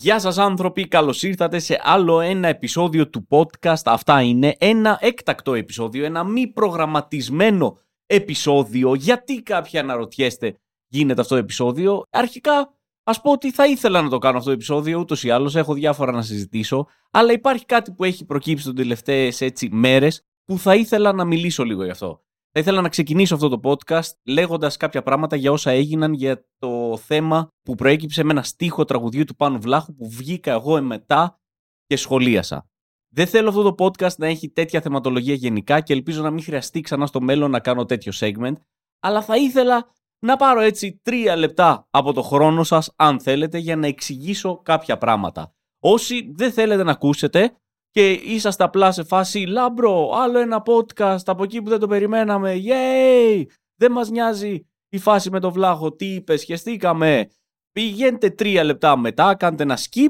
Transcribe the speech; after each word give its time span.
Γεια 0.00 0.18
σας 0.18 0.38
άνθρωποι, 0.38 0.88
καλώς 0.88 1.22
ήρθατε 1.22 1.58
σε 1.58 1.80
άλλο 1.82 2.20
ένα 2.20 2.48
επεισόδιο 2.48 3.08
του 3.08 3.26
podcast. 3.30 3.82
Αυτά 3.84 4.22
είναι 4.22 4.56
ένα 4.58 4.98
έκτακτο 5.00 5.54
επεισόδιο, 5.54 6.04
ένα 6.04 6.24
μη 6.24 6.46
προγραμματισμένο 6.46 7.78
επεισόδιο. 8.06 8.94
Γιατί 8.94 9.42
κάποιοι 9.42 9.78
αναρωτιέστε 9.78 10.56
γίνεται 10.88 11.20
αυτό 11.20 11.34
το 11.34 11.40
επεισόδιο; 11.40 12.02
Αρχικά 12.10 12.72
Α 13.02 13.20
πω 13.20 13.32
ότι 13.32 13.52
θα 13.52 13.66
ήθελα 13.66 14.02
να 14.02 14.08
το 14.08 14.18
κάνω 14.18 14.36
αυτό 14.36 14.48
το 14.48 14.54
επεισόδιο, 14.54 14.98
ούτως 14.98 15.24
ή 15.24 15.30
άλλως 15.30 15.56
έχω 15.56 15.74
διάφορα 15.74 16.12
να 16.12 16.22
συζητήσω, 16.22 16.86
αλλά 17.10 17.32
υπάρχει 17.32 17.64
κάτι 17.64 17.92
που 17.92 18.04
έχει 18.04 18.24
προκύψει 18.24 18.68
τι 18.68 18.74
τελευταίες 18.74 19.42
μέρες 19.70 20.22
που 20.44 20.58
θα 20.58 20.74
ήθελα 20.74 21.12
να 21.12 21.24
μιλήσω 21.24 21.64
λίγο 21.64 21.84
γι' 21.84 21.90
αυτό. 21.90 22.22
Θα 22.58 22.64
ήθελα 22.64 22.80
να 22.80 22.88
ξεκινήσω 22.88 23.34
αυτό 23.34 23.48
το 23.48 23.60
podcast 23.62 24.10
λέγοντας 24.26 24.76
κάποια 24.76 25.02
πράγματα 25.02 25.36
για 25.36 25.52
όσα 25.52 25.70
έγιναν 25.70 26.12
για 26.12 26.46
το 26.58 26.96
θέμα 26.96 27.48
που 27.62 27.74
προέκυψε 27.74 28.24
με 28.24 28.30
ένα 28.30 28.42
στίχο 28.42 28.84
τραγουδιού 28.84 29.24
του 29.24 29.36
Πάνου 29.36 29.60
Βλάχου 29.60 29.94
που 29.94 30.08
βγήκα 30.10 30.52
εγώ 30.52 30.82
μετά 30.82 31.40
και 31.86 31.96
σχολίασα. 31.96 32.68
Δεν 33.08 33.26
θέλω 33.26 33.48
αυτό 33.48 33.62
το 33.62 33.84
podcast 33.84 34.16
να 34.16 34.26
έχει 34.26 34.48
τέτοια 34.48 34.80
θεματολογία 34.80 35.34
γενικά 35.34 35.80
και 35.80 35.92
ελπίζω 35.92 36.22
να 36.22 36.30
μην 36.30 36.42
χρειαστεί 36.42 36.80
ξανά 36.80 37.06
στο 37.06 37.20
μέλλον 37.20 37.50
να 37.50 37.60
κάνω 37.60 37.84
τέτοιο 37.84 38.12
segment, 38.14 38.54
αλλά 39.00 39.22
θα 39.22 39.36
ήθελα 39.36 39.90
να 40.18 40.36
πάρω 40.36 40.60
έτσι 40.60 41.00
τρία 41.02 41.36
λεπτά 41.36 41.86
από 41.90 42.12
το 42.12 42.22
χρόνο 42.22 42.62
σας 42.64 42.92
αν 42.96 43.20
θέλετε 43.20 43.58
για 43.58 43.76
να 43.76 43.86
εξηγήσω 43.86 44.60
κάποια 44.62 44.98
πράγματα. 44.98 45.54
Όσοι 45.78 46.32
δεν 46.34 46.52
θέλετε 46.52 46.82
να 46.82 46.90
ακούσετε, 46.90 47.56
και 47.98 48.10
είσαστε 48.10 48.64
απλά 48.64 48.92
σε 48.92 49.04
φάση 49.04 49.38
λάμπρο, 49.38 50.10
άλλο 50.14 50.38
ένα 50.38 50.62
podcast 50.66 51.22
από 51.26 51.42
εκεί 51.42 51.62
που 51.62 51.68
δεν 51.68 51.78
το 51.78 51.86
περιμέναμε, 51.86 52.54
yay! 52.64 53.44
Δεν 53.76 53.92
μας 53.92 54.10
νοιάζει 54.10 54.66
η 54.88 54.98
φάση 54.98 55.30
με 55.30 55.40
το 55.40 55.52
βλάχο, 55.52 55.92
τι 55.92 56.14
είπες, 56.14 56.40
σχεστήκαμε. 56.40 57.30
Πηγαίνετε 57.72 58.30
τρία 58.30 58.64
λεπτά 58.64 58.96
μετά, 58.96 59.34
κάντε 59.34 59.62
ένα 59.62 59.78
skip 59.78 60.08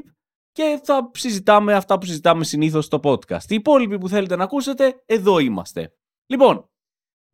και 0.51 0.79
θα 0.83 1.11
συζητάμε 1.13 1.73
αυτά 1.73 1.97
που 1.97 2.05
συζητάμε 2.05 2.43
συνήθως 2.43 2.85
στο 2.85 2.99
podcast. 3.03 3.43
Οι 3.47 3.55
υπόλοιποι 3.55 3.97
που 3.97 4.07
θέλετε 4.07 4.35
να 4.35 4.43
ακούσετε, 4.43 5.03
εδώ 5.05 5.39
είμαστε. 5.39 5.93
Λοιπόν, 6.25 6.69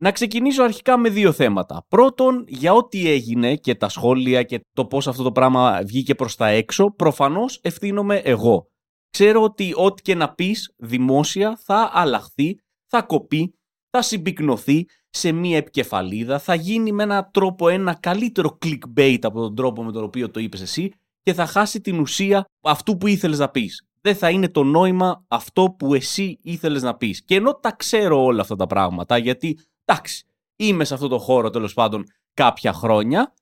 να 0.02 0.12
ξεκινήσω 0.12 0.62
αρχικά 0.62 0.96
με 0.96 1.08
δύο 1.08 1.32
θέματα. 1.32 1.84
Πρώτον, 1.88 2.44
για 2.48 2.72
ό,τι 2.72 3.08
έγινε 3.10 3.56
και 3.56 3.74
τα 3.74 3.88
σχόλια 3.88 4.42
και 4.42 4.60
το 4.72 4.86
πώς 4.86 5.08
αυτό 5.08 5.22
το 5.22 5.32
πράγμα 5.32 5.80
βγήκε 5.84 6.14
προς 6.14 6.36
τα 6.36 6.46
έξω, 6.46 6.94
προφανώς 6.96 7.60
ευθύνομαι 7.62 8.16
εγώ 8.16 8.70
ξέρω 9.16 9.42
ότι 9.42 9.72
ό,τι 9.76 10.02
και 10.02 10.14
να 10.14 10.34
πεις 10.34 10.72
δημόσια 10.76 11.58
θα 11.62 11.90
αλλάχθεί, 11.92 12.58
θα 12.86 13.02
κοπεί, 13.02 13.54
θα 13.90 14.02
συμπυκνωθεί 14.02 14.84
σε 15.10 15.32
μία 15.32 15.56
επικεφαλίδα, 15.56 16.38
θα 16.38 16.54
γίνει 16.54 16.92
με 16.92 17.02
έναν 17.02 17.30
τρόπο 17.32 17.68
ένα 17.68 17.94
καλύτερο 17.94 18.58
clickbait 18.64 19.18
από 19.22 19.40
τον 19.40 19.54
τρόπο 19.54 19.82
με 19.82 19.92
τον 19.92 20.04
οποίο 20.04 20.30
το 20.30 20.40
είπες 20.40 20.60
εσύ 20.60 20.92
και 21.22 21.34
θα 21.34 21.46
χάσει 21.46 21.80
την 21.80 22.00
ουσία 22.00 22.44
αυτού 22.62 22.96
που 22.96 23.06
ήθελες 23.06 23.38
να 23.38 23.48
πεις. 23.48 23.86
Δεν 24.00 24.16
θα 24.16 24.30
είναι 24.30 24.48
το 24.48 24.64
νόημα 24.64 25.24
αυτό 25.28 25.74
που 25.78 25.94
εσύ 25.94 26.38
ήθελες 26.42 26.82
να 26.82 26.96
πεις. 26.96 27.24
Και 27.24 27.34
ενώ 27.34 27.54
τα 27.54 27.72
ξέρω 27.72 28.22
όλα 28.22 28.40
αυτά 28.40 28.56
τα 28.56 28.66
πράγματα, 28.66 29.18
γιατί 29.18 29.58
εντάξει, 29.84 30.24
είμαι 30.56 30.84
σε 30.84 30.94
αυτό 30.94 31.08
το 31.08 31.18
χώρο 31.18 31.50
τέλος 31.50 31.74
πάντων 31.74 32.04
κάποια 32.34 32.72
χρόνια, 32.72 33.34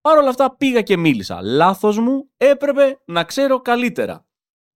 παρόλα 0.00 0.28
αυτά 0.28 0.56
πήγα 0.56 0.82
και 0.82 0.96
μίλησα. 0.96 1.42
Λάθος 1.42 1.98
μου, 1.98 2.30
έπρεπε 2.36 3.00
να 3.04 3.24
ξέρω 3.24 3.60
καλύτερα. 3.60 4.27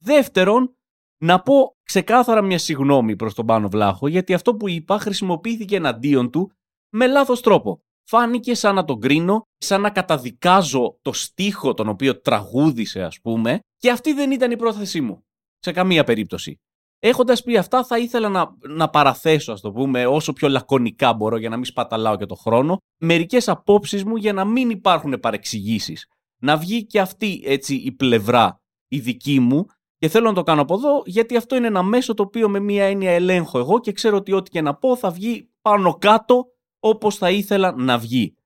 Δεύτερον, 0.02 0.76
να 1.18 1.42
πω 1.42 1.76
ξεκάθαρα 1.82 2.42
μια 2.42 2.58
συγνώμη 2.58 3.16
προς 3.16 3.34
τον 3.34 3.46
Πάνο 3.46 3.68
Βλάχο, 3.68 4.08
γιατί 4.08 4.34
αυτό 4.34 4.54
που 4.54 4.68
είπα 4.68 4.98
χρησιμοποιήθηκε 4.98 5.76
εναντίον 5.76 6.30
του 6.30 6.52
με 6.92 7.06
λάθος 7.06 7.40
τρόπο. 7.40 7.80
Φάνηκε 8.08 8.54
σαν 8.54 8.74
να 8.74 8.84
τον 8.84 9.00
κρίνω, 9.00 9.42
σαν 9.58 9.80
να 9.80 9.90
καταδικάζω 9.90 10.98
το 11.02 11.12
στίχο 11.12 11.74
τον 11.74 11.88
οποίο 11.88 12.20
τραγούδισε 12.20 13.02
ας 13.02 13.20
πούμε 13.20 13.60
και 13.76 13.90
αυτή 13.90 14.12
δεν 14.12 14.30
ήταν 14.30 14.50
η 14.50 14.56
πρόθεσή 14.56 15.00
μου. 15.00 15.24
Σε 15.58 15.72
καμία 15.72 16.04
περίπτωση. 16.04 16.60
Έχοντας 16.98 17.42
πει 17.42 17.56
αυτά, 17.56 17.84
θα 17.84 17.98
ήθελα 17.98 18.28
να, 18.28 18.56
να 18.68 18.90
παραθέσω, 18.90 19.52
ας 19.52 19.60
το 19.60 19.72
πούμε, 19.72 20.06
όσο 20.06 20.32
πιο 20.32 20.48
λακωνικά 20.48 21.14
μπορώ 21.14 21.36
για 21.36 21.48
να 21.48 21.56
μην 21.56 21.64
σπαταλάω 21.64 22.16
και 22.16 22.26
το 22.26 22.34
χρόνο, 22.34 22.76
μερικές 23.00 23.48
απόψεις 23.48 24.04
μου 24.04 24.16
για 24.16 24.32
να 24.32 24.44
μην 24.44 24.70
υπάρχουν 24.70 25.20
παρεξηγήσεις. 25.20 26.06
Να 26.42 26.56
βγει 26.56 26.86
και 26.86 27.00
αυτή 27.00 27.42
έτσι 27.44 27.74
η 27.74 27.92
πλευρά 27.92 28.60
η 28.88 28.98
δική 28.98 29.40
μου 29.40 29.66
και 30.02 30.08
θέλω 30.08 30.26
να 30.26 30.34
το 30.34 30.42
κάνω 30.42 30.60
από 30.62 30.74
εδώ, 30.74 31.02
γιατί 31.06 31.36
αυτό 31.36 31.56
είναι 31.56 31.66
ένα 31.66 31.82
μέσο 31.82 32.14
το 32.14 32.22
οποίο 32.22 32.48
με 32.48 32.60
μία 32.60 32.84
έννοια 32.84 33.10
ελέγχω 33.10 33.58
εγώ 33.58 33.80
και 33.80 33.92
ξέρω 33.92 34.16
ότι 34.16 34.32
ό,τι 34.32 34.50
και 34.50 34.60
να 34.60 34.74
πω 34.74 34.96
θα 34.96 35.10
βγει 35.10 35.50
πάνω 35.60 35.94
κάτω 35.94 36.46
όπως 36.78 37.16
θα 37.16 37.30
ήθελα 37.30 37.72
να 37.76 37.98
βγει. 37.98 38.36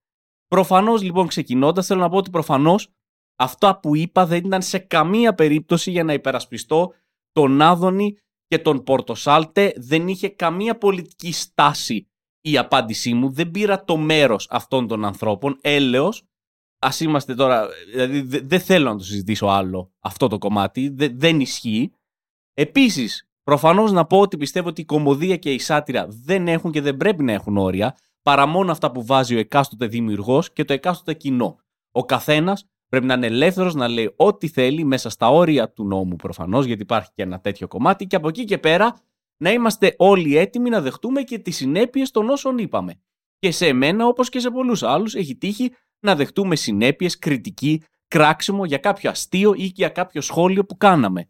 Προφανώς 0.48 1.02
λοιπόν 1.02 1.26
ξεκινώντας, 1.26 1.86
θέλω 1.86 2.00
να 2.00 2.08
πω 2.08 2.16
ότι 2.16 2.30
προφανώς 2.30 2.88
αυτά 3.36 3.80
που 3.80 3.96
είπα 3.96 4.26
δεν 4.26 4.44
ήταν 4.44 4.62
σε 4.62 4.78
καμία 4.78 5.34
περίπτωση 5.34 5.90
για 5.90 6.04
να 6.04 6.12
υπερασπιστώ 6.12 6.92
τον 7.32 7.62
Άδωνη 7.62 8.18
και 8.46 8.58
τον 8.58 8.82
Πορτοσάλτε. 8.82 9.72
Δεν 9.76 10.08
είχε 10.08 10.28
καμία 10.28 10.78
πολιτική 10.78 11.32
στάση 11.32 12.08
η 12.40 12.58
απάντησή 12.58 13.14
μου. 13.14 13.32
Δεν 13.32 13.50
πήρα 13.50 13.84
το 13.84 13.96
μέρος 13.96 14.48
αυτών 14.50 14.86
των 14.86 15.04
ανθρώπων. 15.04 15.58
Έλεος 15.60 16.22
Α 16.78 16.88
είμαστε 17.00 17.34
τώρα. 17.34 17.68
Δηλαδή, 17.90 18.40
δεν 18.40 18.60
θέλω 18.60 18.90
να 18.90 18.96
το 18.96 19.04
συζητήσω 19.04 19.46
άλλο 19.46 19.92
αυτό 20.00 20.28
το 20.28 20.38
κομμάτι. 20.38 20.94
δεν 21.14 21.40
ισχύει. 21.40 21.92
Επίσης, 22.54 23.28
προφανώς 23.42 23.92
να 23.92 24.06
πω 24.06 24.20
ότι 24.20 24.36
πιστεύω 24.36 24.68
ότι 24.68 24.80
η 24.80 24.84
κομμωδία 24.84 25.36
και 25.36 25.52
η 25.52 25.58
σάτυρα 25.58 26.06
δεν 26.08 26.48
έχουν 26.48 26.70
και 26.70 26.80
δεν 26.80 26.96
πρέπει 26.96 27.22
να 27.22 27.32
έχουν 27.32 27.56
όρια 27.56 27.96
παρά 28.22 28.46
μόνο 28.46 28.70
αυτά 28.70 28.90
που 28.90 29.04
βάζει 29.04 29.34
ο 29.34 29.38
εκάστοτε 29.38 29.86
δημιουργός 29.86 30.52
και 30.52 30.64
το 30.64 30.72
εκάστοτε 30.72 31.14
κοινό. 31.14 31.58
Ο 31.90 32.04
καθένας 32.04 32.66
πρέπει 32.88 33.06
να 33.06 33.14
είναι 33.14 33.26
ελεύθερος 33.26 33.74
να 33.74 33.88
λέει 33.88 34.12
ό,τι 34.16 34.48
θέλει 34.48 34.84
μέσα 34.84 35.10
στα 35.10 35.30
όρια 35.30 35.72
του 35.72 35.84
νόμου 35.84 36.16
προφανώς, 36.16 36.64
γιατί 36.64 36.82
υπάρχει 36.82 37.10
και 37.14 37.22
ένα 37.22 37.40
τέτοιο 37.40 37.68
κομμάτι, 37.68 38.06
και 38.06 38.16
από 38.16 38.28
εκεί 38.28 38.44
και 38.44 38.58
πέρα 38.58 38.96
να 39.36 39.52
είμαστε 39.52 39.94
όλοι 39.98 40.36
έτοιμοι 40.36 40.70
να 40.70 40.80
δεχτούμε 40.80 41.22
και 41.22 41.38
τις 41.38 41.56
συνέπειες 41.56 42.10
των 42.10 42.28
όσων 42.28 42.58
είπαμε. 42.58 43.00
Και 43.38 43.50
σε 43.50 43.66
εμένα, 43.66 44.06
όπως 44.06 44.28
και 44.28 44.38
σε 44.38 44.50
πολλούς 44.50 44.82
άλλους, 44.82 45.14
έχει 45.14 45.36
τύχει 45.36 45.72
να 46.06 46.16
δεχτούμε 46.16 46.56
συνέπειες, 46.56 47.18
κριτική, 47.18 47.82
κράξιμο 48.08 48.64
για 48.64 48.78
κάποιο 48.78 49.10
αστείο 49.10 49.54
ή 49.56 49.72
για 49.74 49.88
κάποιο 49.88 50.20
σχόλιο 50.20 50.64
που 50.64 50.76
κάναμε. 50.76 51.28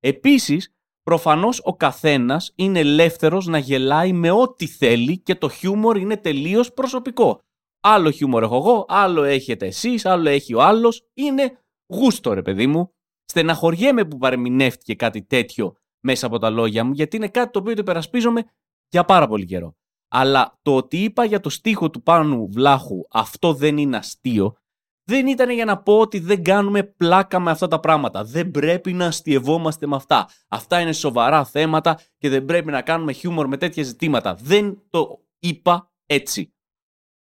Επίσης, 0.00 0.74
προφανώς 1.02 1.60
ο 1.64 1.76
καθένας 1.76 2.52
είναι 2.54 2.78
ελεύθερος 2.78 3.46
να 3.46 3.58
γελάει 3.58 4.12
με 4.12 4.30
ό,τι 4.30 4.66
θέλει 4.66 5.18
και 5.18 5.34
το 5.34 5.48
χιούμορ 5.48 5.96
είναι 5.96 6.16
τελείως 6.16 6.72
προσωπικό. 6.72 7.40
Άλλο 7.80 8.10
χιούμορ 8.10 8.42
έχω 8.42 8.56
εγώ, 8.56 8.84
άλλο 8.88 9.22
έχετε 9.22 9.66
εσείς, 9.66 10.06
άλλο 10.06 10.28
έχει 10.28 10.54
ο 10.54 10.62
άλλος. 10.62 11.08
Είναι 11.14 11.58
γούστο 11.92 12.32
ρε 12.32 12.42
παιδί 12.42 12.66
μου. 12.66 12.92
Στεναχωριέμαι 13.24 14.04
που 14.04 14.18
παρεμηνεύτηκε 14.18 14.94
κάτι 14.94 15.22
τέτοιο 15.22 15.76
μέσα 16.00 16.26
από 16.26 16.38
τα 16.38 16.50
λόγια 16.50 16.84
μου, 16.84 16.92
γιατί 16.92 17.16
είναι 17.16 17.28
κάτι 17.28 17.50
το 17.52 17.58
οποίο 17.58 17.74
το 17.74 17.80
υπερασπίζομαι 17.80 18.44
για 18.88 19.04
πάρα 19.04 19.26
πολύ 19.26 19.44
καιρό. 19.44 19.77
Αλλά 20.08 20.58
το 20.62 20.76
ότι 20.76 21.02
είπα 21.02 21.24
για 21.24 21.40
το 21.40 21.50
στίχο 21.50 21.90
του 21.90 22.02
Πάνου 22.02 22.48
Βλάχου 22.50 23.00
αυτό 23.10 23.54
δεν 23.54 23.78
είναι 23.78 23.96
αστείο, 23.96 24.56
δεν 25.08 25.26
ήταν 25.26 25.50
για 25.50 25.64
να 25.64 25.78
πω 25.78 25.98
ότι 25.98 26.18
δεν 26.18 26.42
κάνουμε 26.42 26.82
πλάκα 26.82 27.40
με 27.40 27.50
αυτά 27.50 27.68
τα 27.68 27.80
πράγματα. 27.80 28.24
Δεν 28.24 28.50
πρέπει 28.50 28.92
να 28.92 29.06
αστειευόμαστε 29.06 29.86
με 29.86 29.96
αυτά. 29.96 30.28
Αυτά 30.48 30.80
είναι 30.80 30.92
σοβαρά 30.92 31.44
θέματα 31.44 31.98
και 32.18 32.28
δεν 32.28 32.44
πρέπει 32.44 32.70
να 32.70 32.82
κάνουμε 32.82 33.12
χιούμορ 33.12 33.48
με 33.48 33.56
τέτοια 33.56 33.82
ζητήματα. 33.82 34.34
Δεν 34.34 34.82
το 34.90 35.24
είπα 35.38 35.90
έτσι. 36.06 36.52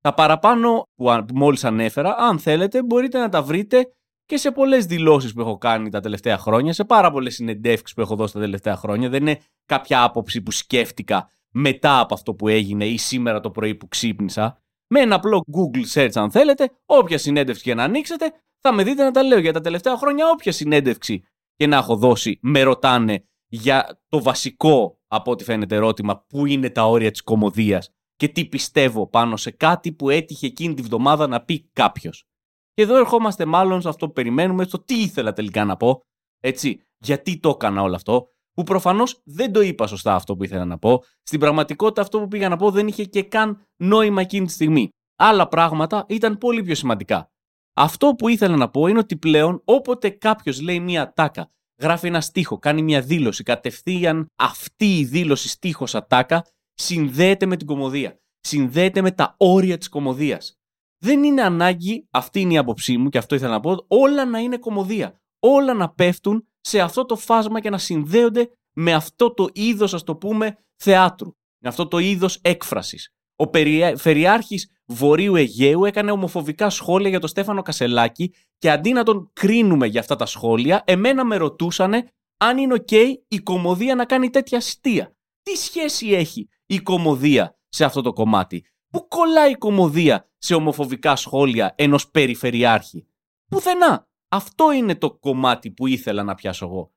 Τα 0.00 0.14
παραπάνω 0.14 0.88
που 0.96 1.24
μόλις 1.34 1.64
ανέφερα, 1.64 2.16
αν 2.18 2.38
θέλετε, 2.38 2.82
μπορείτε 2.82 3.18
να 3.18 3.28
τα 3.28 3.42
βρείτε 3.42 3.90
και 4.24 4.36
σε 4.36 4.50
πολλές 4.50 4.86
δηλώσεις 4.86 5.32
που 5.32 5.40
έχω 5.40 5.58
κάνει 5.58 5.90
τα 5.90 6.00
τελευταία 6.00 6.38
χρόνια, 6.38 6.72
σε 6.72 6.84
πάρα 6.84 7.10
πολλές 7.10 7.34
συνεντεύξεις 7.34 7.94
που 7.94 8.00
έχω 8.00 8.16
δώσει 8.16 8.32
τα 8.32 8.40
τελευταία 8.40 8.76
χρόνια. 8.76 9.08
Δεν 9.08 9.20
είναι 9.20 9.40
κάποια 9.66 10.02
άποψη 10.02 10.42
που 10.42 10.50
σκέφτηκα 10.50 11.30
μετά 11.58 12.00
από 12.00 12.14
αυτό 12.14 12.34
που 12.34 12.48
έγινε 12.48 12.86
ή 12.86 12.96
σήμερα 12.96 13.40
το 13.40 13.50
πρωί 13.50 13.74
που 13.74 13.88
ξύπνησα, 13.88 14.62
με 14.86 15.00
ένα 15.00 15.14
απλό 15.14 15.44
Google 15.52 15.94
search 15.94 16.10
αν 16.14 16.30
θέλετε, 16.30 16.70
όποια 16.86 17.18
συνέντευξη 17.18 17.62
και 17.62 17.74
να 17.74 17.84
ανοίξετε, 17.84 18.32
θα 18.60 18.72
με 18.72 18.82
δείτε 18.82 19.04
να 19.04 19.10
τα 19.10 19.22
λέω 19.22 19.38
για 19.38 19.52
τα 19.52 19.60
τελευταία 19.60 19.96
χρόνια, 19.96 20.30
όποια 20.30 20.52
συνέντευξη 20.52 21.24
και 21.56 21.66
να 21.66 21.76
έχω 21.76 21.96
δώσει, 21.96 22.38
με 22.42 22.62
ρωτάνε 22.62 23.24
για 23.48 24.00
το 24.08 24.22
βασικό 24.22 25.00
από 25.06 25.30
ό,τι 25.30 25.44
φαίνεται 25.44 25.74
ερώτημα, 25.74 26.24
πού 26.28 26.46
είναι 26.46 26.70
τα 26.70 26.86
όρια 26.86 27.10
της 27.10 27.22
κομμωδίας 27.22 27.90
και 28.16 28.28
τι 28.28 28.46
πιστεύω 28.46 29.06
πάνω 29.06 29.36
σε 29.36 29.50
κάτι 29.50 29.92
που 29.92 30.10
έτυχε 30.10 30.46
εκείνη 30.46 30.74
τη 30.74 30.82
βδομάδα 30.82 31.26
να 31.26 31.44
πει 31.44 31.70
κάποιος. 31.72 32.24
Και 32.72 32.82
εδώ 32.82 32.96
ερχόμαστε 32.96 33.44
μάλλον 33.44 33.80
σε 33.80 33.88
αυτό 33.88 34.06
που 34.06 34.12
περιμένουμε, 34.12 34.64
στο 34.64 34.78
τι 34.78 35.00
ήθελα 35.00 35.32
τελικά 35.32 35.64
να 35.64 35.76
πω, 35.76 36.00
έτσι, 36.40 36.80
γιατί 36.98 37.40
το 37.40 37.48
έκανα 37.48 37.82
όλο 37.82 37.94
αυτό, 37.94 38.30
που 38.56 38.62
προφανώς 38.62 39.20
δεν 39.24 39.52
το 39.52 39.60
είπα 39.60 39.86
σωστά 39.86 40.14
αυτό 40.14 40.36
που 40.36 40.44
ήθελα 40.44 40.64
να 40.64 40.78
πω. 40.78 41.02
Στην 41.22 41.40
πραγματικότητα, 41.40 42.00
αυτό 42.00 42.18
που 42.18 42.28
πήγα 42.28 42.48
να 42.48 42.56
πω 42.56 42.70
δεν 42.70 42.88
είχε 42.88 43.04
και 43.04 43.22
καν 43.22 43.66
νόημα 43.76 44.20
εκείνη 44.20 44.46
τη 44.46 44.52
στιγμή. 44.52 44.88
Άλλα 45.18 45.48
πράγματα 45.48 46.04
ήταν 46.08 46.38
πολύ 46.38 46.62
πιο 46.62 46.74
σημαντικά. 46.74 47.30
Αυτό 47.76 48.14
που 48.14 48.28
ήθελα 48.28 48.56
να 48.56 48.70
πω 48.70 48.86
είναι 48.86 48.98
ότι 48.98 49.16
πλέον 49.16 49.62
όποτε 49.64 50.08
κάποιος 50.08 50.60
λέει 50.60 50.80
μία 50.80 51.12
τάκα, 51.12 51.50
γράφει 51.80 52.06
ένα 52.06 52.20
στίχο, 52.20 52.58
κάνει 52.58 52.82
μία 52.82 53.00
δήλωση, 53.00 53.42
κατευθείαν 53.42 54.26
αυτή 54.38 54.98
η 54.98 55.04
δήλωση 55.04 55.48
στίχος 55.48 55.94
ατάκα 55.94 56.46
συνδέεται 56.74 57.46
με 57.46 57.56
την 57.56 57.66
κομμωδία. 57.66 58.20
Συνδέεται 58.40 59.02
με 59.02 59.10
τα 59.10 59.34
όρια 59.38 59.78
της 59.78 59.88
κομμωδίας. 59.88 60.54
Δεν 60.98 61.24
είναι 61.24 61.42
ανάγκη, 61.42 62.06
αυτή 62.10 62.40
είναι 62.40 62.52
η 62.52 62.58
άποψή 62.58 62.96
μου 62.96 63.08
και 63.08 63.18
αυτό 63.18 63.34
ήθελα 63.34 63.50
να 63.50 63.60
πω, 63.60 63.84
όλα 63.88 64.24
να 64.24 64.38
είναι 64.38 64.58
κομμωδία. 64.58 65.20
όλα 65.38 65.74
να 65.74 65.90
πέφτουν 65.90 66.48
σε 66.66 66.80
αυτό 66.80 67.04
το 67.04 67.16
φάσμα 67.16 67.60
και 67.60 67.70
να 67.70 67.78
συνδέονται 67.78 68.50
με 68.72 68.94
αυτό 68.94 69.34
το 69.34 69.48
είδος, 69.52 69.94
ας 69.94 70.02
το 70.02 70.16
πούμε, 70.16 70.58
θεάτρου. 70.76 71.30
Με 71.62 71.68
αυτό 71.68 71.88
το 71.88 71.98
είδος 71.98 72.38
έκφρασης. 72.42 73.10
Ο 73.36 73.46
Περιφερειάρχης 73.46 74.70
Βορείου 74.86 75.36
Αιγαίου 75.36 75.84
έκανε 75.84 76.10
ομοφοβικά 76.10 76.70
σχόλια 76.70 77.08
για 77.08 77.20
τον 77.20 77.28
Στέφανο 77.28 77.62
Κασελάκη 77.62 78.34
και 78.58 78.70
αντί 78.70 78.92
να 78.92 79.02
τον 79.02 79.30
κρίνουμε 79.32 79.86
για 79.86 80.00
αυτά 80.00 80.16
τα 80.16 80.26
σχόλια, 80.26 80.82
εμένα 80.86 81.24
με 81.24 81.36
ρωτούσανε 81.36 82.08
αν 82.36 82.58
είναι 82.58 82.74
ok 82.86 83.12
η 83.28 83.38
κομμωδία 83.38 83.94
να 83.94 84.04
κάνει 84.04 84.30
τέτοια 84.30 84.58
αστεία. 84.58 85.16
Τι 85.42 85.56
σχέση 85.56 86.08
έχει 86.08 86.48
η 86.66 86.78
κομμωδία 86.80 87.58
σε 87.68 87.84
αυτό 87.84 88.02
το 88.02 88.12
κομμάτι; 88.12 88.64
Πού 88.92 89.08
κολλάει 89.08 89.50
η 89.50 89.56
κομμωδία 89.56 90.28
σε 90.38 90.54
ομοφοβικά 90.54 91.16
σχόλια 91.16 91.74
ενός 91.76 92.10
περιφερειάρχη; 92.10 93.06
Πουθενά. 93.48 94.08
Αυτό 94.36 94.72
είναι 94.72 94.94
το 94.94 95.10
κομμάτι 95.10 95.70
που 95.70 95.86
ήθελα 95.86 96.22
να 96.22 96.34
πιάσω 96.34 96.66
εγώ. 96.66 96.92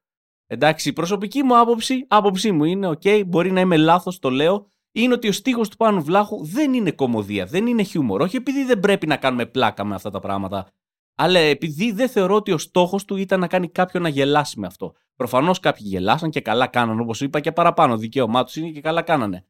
Εντάξει, 0.47 0.89
η 0.89 0.94
προσωπική 0.94 1.44
μου 1.44 1.59
άποψη, 1.59 2.06
άποψή 2.07 2.51
μου 2.51 2.63
είναι, 2.63 2.88
ok, 2.88 3.25
μπορεί 3.27 3.51
να 3.51 3.59
είμαι 3.59 3.77
λάθος, 3.77 4.19
το 4.19 4.30
λέω, 4.30 4.68
είναι 4.91 5.13
ότι 5.13 5.27
ο 5.27 5.31
στίχος 5.31 5.69
του 5.69 5.77
Πάνου 5.77 6.03
Βλάχου 6.03 6.45
δεν 6.45 6.74
είναι 6.74 6.91
κομμωδία, 6.91 7.45
δεν 7.45 7.68
είναι 7.68 7.83
χιούμορ. 7.83 8.21
Όχι 8.21 8.36
επειδή 8.36 8.63
δεν 8.63 8.80
πρέπει 8.80 9.07
να 9.07 9.18
κάνουμε 9.18 9.45
πλάκα 9.45 9.83
με 9.83 9.95
αυτά 9.95 10.09
τα 10.09 10.19
πράγματα, 10.19 10.68
αλλά 11.15 11.39
επειδή 11.39 11.91
δεν 11.91 12.09
θεωρώ 12.09 12.36
ότι 12.36 12.51
ο 12.51 12.57
στόχος 12.57 13.06
του 13.06 13.15
ήταν 13.15 13.39
να 13.39 13.47
κάνει 13.47 13.69
κάποιον 13.69 14.03
να 14.03 14.09
γελάσει 14.09 14.59
με 14.59 14.68
αυτό. 14.68 14.94
Προφανώς 15.15 15.59
κάποιοι 15.59 15.85
γελάσαν 15.89 16.30
και 16.30 16.42
καλά 16.42 16.68
κάνανε, 16.68 17.01
όπως 17.01 17.21
είπα 17.21 17.39
και 17.39 17.51
παραπάνω. 17.51 17.97
Δικαίωμά 17.97 18.44
τους 18.44 18.56
είναι 18.56 18.69
και 18.69 18.81
καλά 18.81 19.01
κάνανε. 19.01 19.45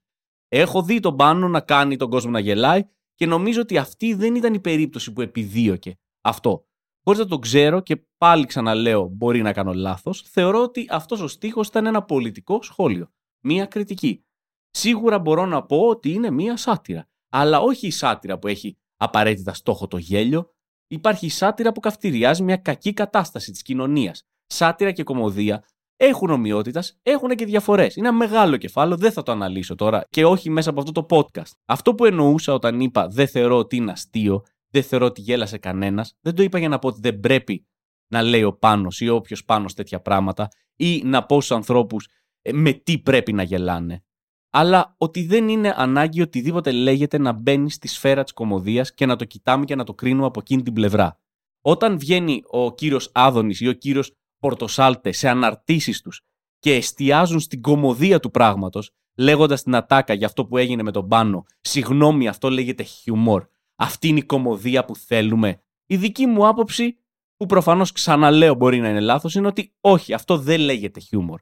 Έχω 0.48 0.84
δει 0.84 1.00
τον 1.00 1.16
Πάνο 1.16 1.48
να 1.48 1.60
κάνει 1.60 1.96
τον 1.96 2.10
κόσμο 2.10 2.32
να 2.32 2.40
γελάει 2.40 2.84
και 3.16 3.26
νομίζω 3.26 3.62
ότι 3.62 3.78
αυτή 3.78 4.14
δεν 4.14 4.36
ήταν 4.36 4.54
η 4.54 4.60
περίπτωση 4.60 5.14
που 5.14 5.22
επιδίωκε 5.22 6.00
αυτό. 6.22 6.69
Χωρίς 7.04 7.20
να 7.20 7.26
το 7.26 7.40
ξέρω 7.40 7.80
και 7.80 8.06
πάλι 8.18 8.46
ξαναλέω, 8.46 9.08
μπορεί 9.08 9.42
να 9.42 9.54
κάνω 9.54 9.74
λάθος, 9.74 10.22
θεωρώ 10.22 10.62
ότι 10.62 10.86
αυτός 10.90 11.22
ο 11.22 11.28
στίχος 11.28 11.68
ήταν 11.68 11.86
ένα 11.86 12.04
πολιτικό 12.04 12.62
σχόλιο. 12.62 13.12
Μία 13.46 13.66
κριτική. 13.66 14.24
Σίγουρα 14.70 15.20
μπορώ 15.20 15.46
να 15.46 15.66
πω 15.66 15.78
ότι 15.78 16.12
είναι 16.12 16.30
μία 16.32 16.58
σάτυρα. 16.58 17.10
Αλλά 17.30 17.60
όχι 17.60 17.88
η 17.88 17.92
σάτυρα 17.92 18.40
που 18.40 18.48
έχει 18.48 18.78
απαραίτητα 18.98 19.54
στόχο 19.54 19.88
το 19.88 19.98
γέλιο. 19.98 20.54
Υπάρχει 20.88 21.26
η 21.26 21.30
σάτυρα 21.30 21.72
που 21.72 21.80
καυτηριάζει 21.80 22.44
μια 22.44 22.58
κακή 22.58 22.94
κατάσταση 22.94 23.52
της 23.52 23.62
κοινωνίας. 23.62 24.24
Σάτυρα 24.46 24.92
και 24.92 25.04
κομμωδία 25.04 25.64
έχουν 25.96 26.30
ομοιότητας, 26.30 27.00
έχουν 27.04 27.30
και 27.30 27.46
διαφορές. 27.46 27.96
Είναι 27.96 28.08
ένα 28.08 28.18
μεγάλο 28.18 28.58
κεφάλαιο, 28.58 28.98
δεν 28.98 29.12
θα 29.12 29.24
το 29.24 29.32
αναλύσω 29.32 29.76
τώρα 29.76 30.06
και 30.10 30.26
όχι 30.26 30.50
μέσα 30.50 30.70
από 30.70 30.80
αυτό 30.80 30.92
το 30.92 31.06
podcast. 31.10 31.52
Αυτό 31.66 31.96
που 31.96 32.06
εννοούσα 32.06 32.54
όταν 32.54 32.80
είπα 32.80 33.08
δεν 33.08 33.28
θεωρώ 33.28 33.58
ότι 33.58 33.76
είναι 33.76 33.92
αστείο, 33.92 34.44
δεν 34.70 34.84
θεωρώ 34.84 35.06
ότι 35.06 35.22
γέλασε 35.22 35.58
κανένας, 35.58 36.18
δεν 36.22 36.36
το 36.36 36.44
είπα 36.44 36.60
για 36.60 36.70
να 36.70 36.80
πω 36.80 36.88
ότι 36.88 37.00
δεν 37.02 37.20
πρέπει 37.20 37.68
να 38.08 38.22
λέει 38.22 38.44
ο 38.44 38.54
πάνω 38.54 38.88
ή 39.00 39.10
όποιος 39.10 39.46
πάνω 39.46 39.66
τέτοια 39.76 40.02
πράγματα 40.02 40.48
ή 40.76 41.02
να 41.04 41.26
πω 41.26 41.42
στους 41.42 41.56
ανθρώπους 41.56 42.08
ε, 42.42 42.54
με 42.54 42.72
τι 42.74 43.00
πρέπει 43.00 43.34
να 43.34 43.44
γελάνε 43.44 44.04
αλλά 44.50 44.96
ότι 44.98 45.26
δεν 45.26 45.50
είναι 45.50 45.74
ανάγκη 45.78 46.22
οτιδήποτε 46.22 46.72
λέγεται 46.72 47.18
να 47.18 47.32
μπαίνει 47.32 47.72
στη 47.72 47.88
σφαίρα 47.88 48.24
της 48.24 48.34
κομμωδίας 48.34 48.94
και 48.94 49.06
να 49.06 49.16
το 49.16 49.26
κοιτάμε 49.26 49.66
και 49.66 49.76
να 49.76 49.84
το 49.84 49.94
κρίνουμε 49.94 50.26
από 50.26 50.40
εκείνη 50.40 50.62
την 50.62 50.74
πλευρά. 50.74 51.20
Όταν 51.62 52.00
βγαίνει 52.00 52.42
ο 52.48 52.74
κύριος 52.74 53.10
Άδωνης 53.14 53.60
ή 53.60 53.68
ο 53.68 53.74
κύριος 53.74 54.14
Πορτοσάλτε 54.40 55.12
σε 55.12 55.30
αναρτήσεις 55.30 56.02
τους 56.02 56.22
και 56.60 56.76
εστιάζουν 56.76 57.40
στην 57.40 57.62
κομμωδία 57.62 58.20
του 58.20 58.32
πράγματος, 58.32 58.92
λέγοντας 59.18 59.64
την 59.64 59.76
ατάκα 59.76 60.14
για 60.14 60.28
αυτό 60.28 60.46
που 60.46 60.58
έγινε 60.58 60.84
με 60.84 60.92
τον 60.92 61.08
πάνω, 61.08 61.44
συγγνώμη, 61.62 62.28
αυτό 62.28 62.50
λέγεται 62.50 62.84
χιουμόρ. 62.84 63.46
Αυτή 63.80 64.08
είναι 64.08 64.20
η 64.20 64.24
κομμωδία 64.24 64.86
που 64.86 64.96
θέλουμε. 64.96 65.64
Η 65.86 65.98
δική 65.98 66.26
μου 66.26 66.48
άποψη, 66.48 66.98
που 67.36 67.46
προφανώς 67.46 67.92
ξαναλέω 67.92 68.54
μπορεί 68.54 68.80
να 68.80 68.90
είναι 68.90 69.00
λάθος, 69.00 69.36
είναι 69.36 69.48
ότι 69.48 69.76
όχι, 69.82 70.14
αυτό 70.14 70.38
δεν 70.38 70.60
λέγεται 70.60 71.00
χιούμορ. 71.00 71.42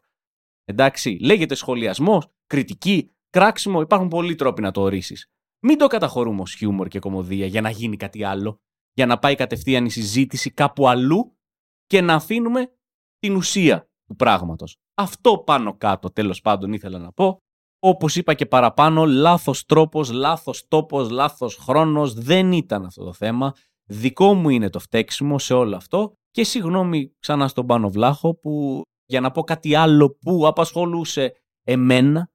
Εντάξει, 0.65 1.17
λέγεται 1.21 1.55
σχολιασμός, 1.55 2.27
κριτική, 2.45 3.15
κράξιμο, 3.29 3.81
υπάρχουν 3.81 4.07
πολλοί 4.07 4.35
τρόποι 4.35 4.61
να 4.61 4.71
το 4.71 4.81
ορίσεις. 4.81 5.31
Μην 5.59 5.77
το 5.77 5.87
καταχωρούμε 5.87 6.41
ως 6.41 6.53
χιούμορ 6.53 6.87
και 6.87 6.99
κομμωδία 6.99 7.45
για 7.45 7.61
να 7.61 7.69
γίνει 7.69 7.97
κάτι 7.97 8.23
άλλο, 8.23 8.61
για 8.93 9.05
να 9.05 9.19
πάει 9.19 9.35
κατευθείαν 9.35 9.85
η 9.85 9.89
συζήτηση 9.89 10.51
κάπου 10.51 10.87
αλλού 10.87 11.37
και 11.85 12.01
να 12.01 12.13
αφήνουμε 12.13 12.77
την 13.17 13.35
ουσία 13.35 13.89
του 14.05 14.15
πράγματος. 14.15 14.77
Αυτό 14.93 15.37
πάνω 15.37 15.77
κάτω 15.77 16.11
τέλος 16.11 16.41
πάντων 16.41 16.73
ήθελα 16.73 16.99
να 16.99 17.11
πω. 17.11 17.41
Όπως 17.79 18.15
είπα 18.15 18.33
και 18.33 18.45
παραπάνω, 18.45 19.05
λάθος 19.05 19.65
τρόπος, 19.65 20.11
λάθος 20.11 20.67
τόπος, 20.67 21.09
λάθος 21.09 21.55
χρόνος, 21.55 22.13
δεν 22.13 22.51
ήταν 22.51 22.85
αυτό 22.85 23.03
το 23.03 23.13
θέμα. 23.13 23.53
Δικό 23.89 24.33
μου 24.33 24.49
είναι 24.49 24.69
το 24.69 24.79
φταίξιμο 24.79 25.39
σε 25.39 25.53
όλο 25.53 25.75
αυτό 25.75 26.13
και 26.31 26.43
συγγνώμη 26.43 27.15
ξανά 27.19 27.47
στον 27.47 27.65
Πάνο 27.65 27.89
Βλάχο 27.89 28.35
που 28.35 28.81
για 29.05 29.21
να 29.21 29.31
πω 29.31 29.43
κάτι 29.43 29.75
άλλο 29.75 30.09
που 30.09 30.47
απασχολούσε 30.47 31.33
εμένα 31.63 32.29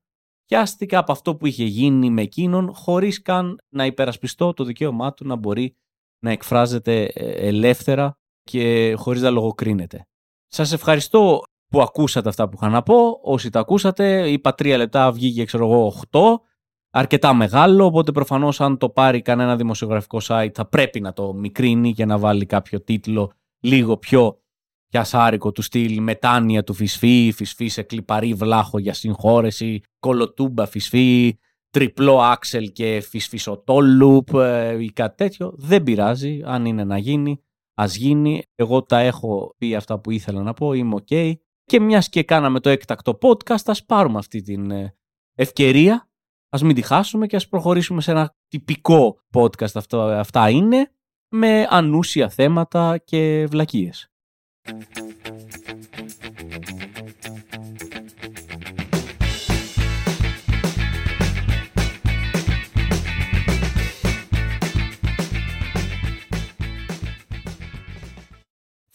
πιάστηκα 0.45 0.99
από 0.99 1.13
αυτό 1.13 1.37
που 1.37 1.47
είχε 1.47 1.65
γίνει 1.65 2.11
με 2.11 2.23
εκείνον 2.23 2.75
χωρίς 2.75 3.23
καν 3.23 3.59
να 3.69 3.87
υπερασπιστώ 3.87 4.53
το 4.53 4.65
δικαίωμά 4.65 5.15
του 5.15 5.27
να 5.27 5.37
μπορεί 5.37 5.77
να 6.25 6.31
εκφράζεται 6.31 7.05
ε, 7.05 7.47
ελεύθερα 7.47 8.19
και 8.43 8.95
χωρίς 8.99 9.23
να 9.23 9.31
λογοκρίνεται. 9.31 10.07
Σας 10.47 10.73
ευχαριστώ 10.73 11.43
που 11.73 11.83
ακούσατε 11.83 12.29
αυτά 12.29 12.49
που 12.49 12.57
είχα 12.61 12.69
να 12.69 12.83
πω. 12.83 13.21
Όσοι 13.23 13.51
τα 13.51 13.61
ακούσατε, 13.61 14.31
είπα 14.31 14.55
τρία 14.55 14.77
λεπτά, 14.77 15.13
βγήκε 15.13 15.45
ξέρω 15.45 15.65
εγώ 15.65 15.85
οχτώ. 15.85 16.41
Αρκετά 16.91 17.35
μεγάλο, 17.35 17.85
οπότε 17.85 18.13
προφανώς 18.13 18.61
αν 18.61 18.79
το 18.79 18.89
πάρει 18.89 19.23
κανένα 19.23 19.57
δημοσιογραφικό 19.57 20.19
site 20.23 20.51
θα 20.55 20.67
πρέπει 20.67 21.01
να 21.01 21.13
το 21.13 21.35
μικρύνει 21.35 21.93
και 21.93 22.05
να 22.05 22.19
βάλει 22.19 22.47
κάποιο 22.47 22.83
τίτλο 22.83 23.33
λίγο 23.61 23.97
πιο 23.97 24.43
πιασάρικο 24.89 25.53
του 25.53 25.63
στυλ 25.63 26.01
μετάνοια 26.03 26.65
του 26.65 26.75
φυσφή, 26.75 27.33
φυσφή 27.35 27.69
σε 27.69 27.83
κλιπαρή 27.83 28.35
βλάχο 28.35 28.79
για 28.79 28.93
συγχώρεση, 28.93 29.81
κολοτούμπα 29.99 30.67
φυσφή, 30.67 31.39
τριπλό 31.71 32.21
άξελ 32.21 32.73
και 32.73 33.01
φυσφισοτόλουπ 33.01 34.35
ε, 34.35 34.83
ή 34.83 34.93
κάτι 34.93 35.17
τέτοιο. 35.17 35.53
Δεν 35.57 35.83
πειράζει, 35.83 36.41
αν 36.45 36.65
είναι 36.65 36.85
να 36.85 36.99
γίνει, 36.99 37.43
ας 37.75 37.97
γίνει. 37.97 38.43
Εγώ 38.55 38.83
τα 38.83 38.99
έχω 38.99 39.55
πει 39.59 39.75
αυτά 39.75 40.01
που 40.01 40.11
ήθελα 40.11 40.43
να 40.43 40.53
πω, 40.53 40.73
είμαι 40.73 40.97
ok. 41.09 41.33
Και 41.65 41.81
μιας 41.81 42.09
και 42.09 42.23
κάναμε 42.23 42.61
το 42.61 42.69
έκτακτο 42.69 43.19
podcast, 43.23 43.63
ας 43.67 43.85
πάρουμε 43.85 44.19
αυτή 44.19 44.43
την 44.43 44.71
ε, 44.71 44.97
ευκαιρία, 45.35 46.11
ας 46.49 46.63
μην 46.63 46.75
τη 46.75 46.83
χάσουμε 46.83 47.27
και 47.27 47.37
ας 47.37 47.49
προχωρήσουμε 47.49 48.01
σε 48.01 48.11
ένα 48.11 48.35
τυπικό 48.49 49.21
podcast 49.35 49.75
αυτό, 49.75 50.01
αυτά 50.01 50.51
είναι, 50.51 50.93
με 51.29 51.67
ανούσια 51.71 52.29
θέματα 52.29 52.99
και 52.99 53.47
βλακίες. 53.51 54.11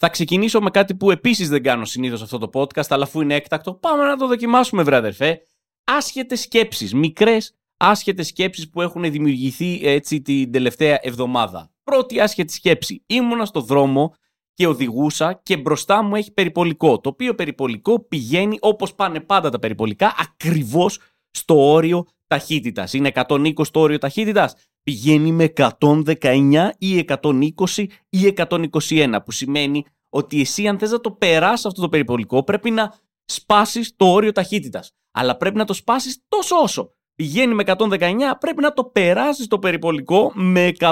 Θα 0.00 0.08
ξεκινήσω 0.08 0.60
με 0.60 0.70
κάτι 0.70 0.94
που 0.94 1.10
επίσης 1.10 1.48
δεν 1.48 1.62
κάνω 1.62 1.84
συνήθως 1.84 2.22
αυτό 2.22 2.38
το 2.38 2.50
podcast, 2.52 2.86
αλλά 2.88 3.04
αφού 3.04 3.20
είναι 3.20 3.34
έκτακτο, 3.34 3.74
πάμε 3.74 4.04
να 4.04 4.16
το 4.16 4.26
δοκιμάσουμε, 4.26 4.82
βρε 4.82 4.96
αδερφέ. 4.96 5.40
Άσχετες 5.84 6.40
σκέψεις, 6.40 6.94
μικρές 6.94 7.58
άσχετες 7.76 8.26
σκέψεις 8.26 8.70
που 8.70 8.82
έχουν 8.82 9.10
δημιουργηθεί 9.10 9.80
έτσι 9.82 10.22
την 10.22 10.52
τελευταία 10.52 10.98
εβδομάδα. 11.02 11.70
Πρώτη 11.84 12.20
άσχετη 12.20 12.52
σκέψη. 12.52 13.02
Ήμουνα 13.06 13.44
στο 13.44 13.60
δρόμο 13.60 14.14
και 14.54 14.66
οδηγούσα 14.66 15.40
και 15.42 15.56
μπροστά 15.56 16.02
μου 16.02 16.16
έχει 16.16 16.32
περιπολικό. 16.32 17.00
Το 17.00 17.08
οποίο 17.08 17.34
περιπολικό 17.34 18.00
πηγαίνει 18.00 18.56
όπως 18.60 18.94
πάνε 18.94 19.20
πάντα 19.20 19.50
τα 19.50 19.58
περιπολικά, 19.58 20.14
ακριβώς 20.18 21.00
στο 21.30 21.70
όριο 21.72 22.06
ταχύτητας. 22.26 22.92
Είναι 22.92 23.08
120 23.08 23.70
το 23.70 23.80
όριο 23.80 23.98
ταχύτητας. 23.98 24.54
Πηγαίνει 24.88 25.32
με 25.32 25.52
119 25.56 26.70
ή 26.78 27.04
120 27.20 27.86
ή 28.08 28.34
121. 28.36 29.18
Που 29.24 29.30
σημαίνει 29.30 29.84
ότι 30.08 30.40
εσύ, 30.40 30.66
αν 30.66 30.78
θες 30.78 30.90
να 30.90 31.00
το 31.00 31.10
περάσεις 31.10 31.66
αυτό 31.66 31.80
το 31.80 31.88
περιπολικό, 31.88 32.44
πρέπει 32.44 32.70
να 32.70 32.94
σπάσεις 33.24 33.96
το 33.96 34.06
όριο 34.06 34.32
ταχύτητας. 34.32 34.92
Αλλά 35.10 35.36
πρέπει 35.36 35.56
να 35.56 35.64
το 35.64 35.72
σπάσεις 35.72 36.24
τόσο 36.28 36.56
όσο. 36.56 36.90
Πηγαίνει 37.14 37.54
με 37.54 37.62
119, 37.66 38.36
πρέπει 38.40 38.62
να 38.62 38.72
το 38.72 38.84
περάσεις 38.84 39.46
το 39.46 39.58
περιπολικό 39.58 40.32
με 40.34 40.72
120 40.78 40.90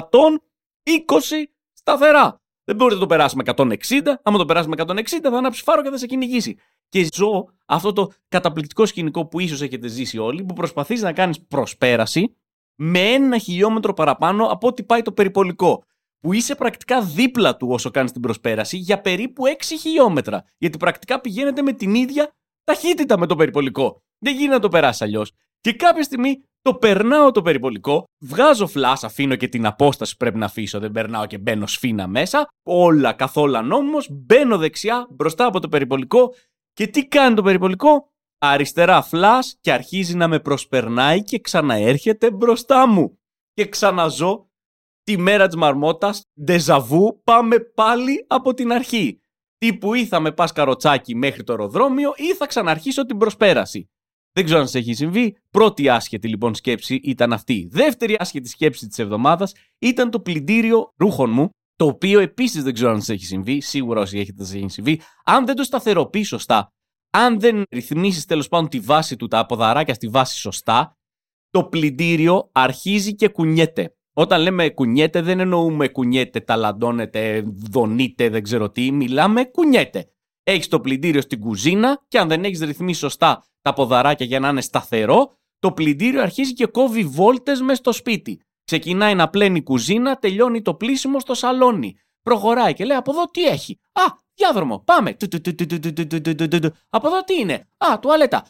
σταθερά. 1.73 2.41
Δεν 2.65 2.77
μπορείτε 2.77 2.95
να 2.95 3.07
το 3.07 3.07
περάσεις 3.07 3.35
με 3.35 3.43
160. 3.43 4.21
Άμα 4.23 4.39
το 4.39 4.45
περάσεις 4.45 4.69
με 4.69 4.75
160, 4.87 5.03
θα 5.23 5.37
ανάψει 5.37 5.63
φάρο 5.63 5.83
και 5.83 5.91
θα 5.91 5.99
σε 5.99 6.07
κυνηγήσει. 6.07 6.59
Και 6.89 7.09
ζω 7.15 7.45
αυτό 7.67 7.93
το 7.93 8.11
καταπληκτικό 8.29 8.87
σκηνικό 8.87 9.27
που 9.27 9.41
ίσως 9.41 9.63
έχετε 9.63 9.89
ζήσει 9.89 10.19
όλοι, 10.19 10.45
που 10.45 10.55
προσπαθείς 10.55 11.03
να 11.03 11.13
κάνεις 11.13 11.47
προσπέραση 11.47 12.37
με 12.77 13.01
ένα 13.01 13.39
χιλιόμετρο 13.39 13.93
παραπάνω 13.93 14.47
από 14.47 14.67
ό,τι 14.67 14.83
πάει 14.83 15.03
το 15.03 15.13
περιπολικό. 15.13 15.85
Που 16.21 16.33
είσαι 16.33 16.55
πρακτικά 16.55 17.03
δίπλα 17.03 17.57
του 17.57 17.69
όσο 17.71 17.91
κάνεις 17.91 18.13
την 18.13 18.21
προσπέραση 18.21 18.77
για 18.77 19.01
περίπου 19.01 19.43
6 19.47 19.63
χιλιόμετρα. 19.81 20.45
Γιατί 20.59 20.77
πρακτικά 20.77 21.21
πηγαίνετε 21.21 21.63
με 21.63 21.73
την 21.73 21.95
ίδια 21.95 22.33
ταχύτητα 22.65 23.19
με 23.19 23.27
το 23.27 23.37
περιπολικό. 23.37 24.03
Δεν 24.19 24.35
γίνεται 24.35 24.55
να 24.55 24.61
το 24.61 24.69
περάσεις 24.69 25.03
αλλιώς. 25.03 25.33
Και 25.61 25.73
κάποια 25.73 26.03
στιγμή 26.03 26.43
το 26.63 26.75
περνάω 26.75 27.31
το 27.31 27.43
περιπολικό, 27.43 28.05
βγάζω 28.19 28.67
φλάς, 28.67 29.05
αφήνω 29.05 29.37
και 29.37 29.49
την 29.49 29.67
απόσταση 29.67 30.13
που 30.13 30.17
πρέπει 30.19 30.39
να 30.39 30.45
αφήσω, 30.45 30.79
δεν 30.79 30.91
περνάω 30.91 31.27
και 31.27 31.39
μπαίνω 31.39 31.67
σφίνα 31.67 32.07
μέσα, 32.07 32.49
όλα 32.63 33.13
καθόλου 33.13 33.63
νόμιμος, 33.63 34.09
μπαίνω 34.11 34.59
δεξιά 34.59 35.07
μπροστά 35.11 35.45
από 35.45 35.61
το 35.61 35.69
περιπολικό 35.69 36.35
και 36.73 36.87
τι 36.87 37.07
κάνει 37.07 37.35
το 37.35 37.43
περιπολικό, 37.43 38.11
αριστερά 38.39 39.03
φλάς 39.03 39.57
και 39.61 39.73
αρχίζει 39.73 40.17
να 40.17 40.29
με 40.29 40.41
προσπερνάει 40.41 41.23
και 41.23 41.39
ξαναέρχεται 41.39 42.31
μπροστά 42.31 42.89
μου. 42.89 43.19
Και 43.53 43.69
ξαναζώ 43.69 44.51
τη 45.03 45.19
μέρα 45.19 45.47
της 45.47 45.57
μαρμότας, 45.57 46.23
ντεζαβού, 46.45 47.21
πάμε 47.25 47.59
πάλι 47.61 48.25
από 48.29 48.55
την 48.55 48.73
αρχή. 48.73 49.21
Τύπου 49.59 49.95
ή 49.95 50.07
θα 50.07 50.21
με 50.21 50.33
πας 50.33 50.53
καροτσάκι 50.53 51.15
μέχρι 51.15 51.45
το 51.45 51.53
αεροδρόμιο 51.53 52.13
ή 52.17 52.35
θα 52.35 52.47
ξαναρχίσω 52.47 53.07
την 53.07 53.19
προσπέραση. 53.19 53.91
Δεν 54.33 54.45
ξέρω 54.45 54.61
αν 54.61 54.69
σε 54.69 54.79
έχει 54.79 54.95
συμβεί. 54.95 55.37
Πρώτη 55.51 55.89
άσχετη 55.89 56.29
λοιπόν 56.29 56.55
σκέψη 56.55 56.95
ήταν 56.95 57.33
αυτή. 57.33 57.69
Δεύτερη 57.71 58.17
άσχετη 58.19 58.49
σκέψη 58.49 58.87
της 58.87 58.99
εβδομάδας 58.99 59.53
ήταν 59.79 60.11
το 60.11 60.21
πλυντήριο 60.21 60.93
ρούχων 60.97 61.31
μου, 61.31 61.49
το 61.77 61.87
οποίο 61.87 62.21
επίσης 62.21 62.63
δεν 62.63 62.75
ξέρω 62.75 62.91
αν 62.91 63.03
σε 63.03 63.13
έχει 63.13 63.25
συμβεί. 63.25 63.61
Σίγουρα 63.61 64.01
όσοι 64.01 64.19
έχετε 64.19 64.45
σε 64.45 64.57
έχει 64.57 64.69
συμβεί. 64.69 65.01
Αν 65.25 65.47
δεν 65.47 65.57
το 65.57 65.63
σταθεροποιεί 65.63 66.25
σωστά, 66.25 66.73
αν 67.17 67.41
δεν 67.41 67.63
ρυθμίσεις 67.71 68.25
τέλος 68.25 68.49
πάντων 68.49 68.69
τη 68.69 68.81
βάση 68.81 69.17
του, 69.17 69.27
τα 69.27 69.47
ποδαράκια 69.47 69.95
στη 69.95 70.09
βάση 70.09 70.39
σωστά, 70.39 70.97
το 71.51 71.65
πλυντήριο 71.65 72.49
αρχίζει 72.53 73.15
και 73.15 73.29
κουνιέται. 73.29 73.97
Όταν 74.13 74.41
λέμε 74.41 74.69
κουνιέται, 74.69 75.21
δεν 75.21 75.41
εννοούμε 75.41 75.89
κουνιέται, 75.89 76.41
ταλαντώνεται, 76.41 77.45
δονείται, 77.71 78.29
δεν 78.29 78.43
ξέρω 78.43 78.71
τι. 78.71 78.93
Μιλάμε 78.93 79.45
κουνιέται. 79.45 80.11
Έχεις 80.43 80.69
το 80.69 80.81
πλυντήριο 80.81 81.21
στην 81.21 81.41
κουζίνα 81.41 82.05
και 82.09 82.19
αν 82.19 82.29
δεν 82.29 82.45
έχεις 82.45 82.61
ρυθμίσει 82.61 83.01
σωστά 83.01 83.45
τα 83.61 83.73
ποδαράκια 83.73 84.27
για 84.27 84.41
να 84.41 84.49
είναι 84.49 84.61
σταθερό, 84.61 85.39
το 85.59 85.73
πλυντήριο 85.73 86.23
αρχίζει 86.23 86.53
και 86.53 86.67
κόβει 86.67 87.05
βόλτες 87.05 87.61
μες 87.61 87.79
στο 87.79 87.93
σπίτι. 87.93 88.41
Ξεκινάει 88.65 89.15
να 89.15 89.29
πλένει 89.31 89.63
κουζίνα, 89.63 90.17
τελειώνει 90.17 90.63
το 90.63 90.75
πλήσιμο 90.75 91.21
στο 91.21 91.35
σαλόνι. 91.35 91.95
Προχωράει 92.27 92.75
και 92.75 92.85
λέει 92.85 92.97
από 92.97 93.11
εδώ 93.11 93.25
τι 93.25 93.45
έχει. 93.45 93.79
Α, 93.93 94.03
διάδρομο, 94.35 94.83
πάμε. 94.85 95.17
Από 96.91 97.07
εδώ 97.07 97.25
τι 97.25 97.35
είναι. 97.41 97.69
Α, 97.77 97.99
τουαλέτα. 97.99 98.47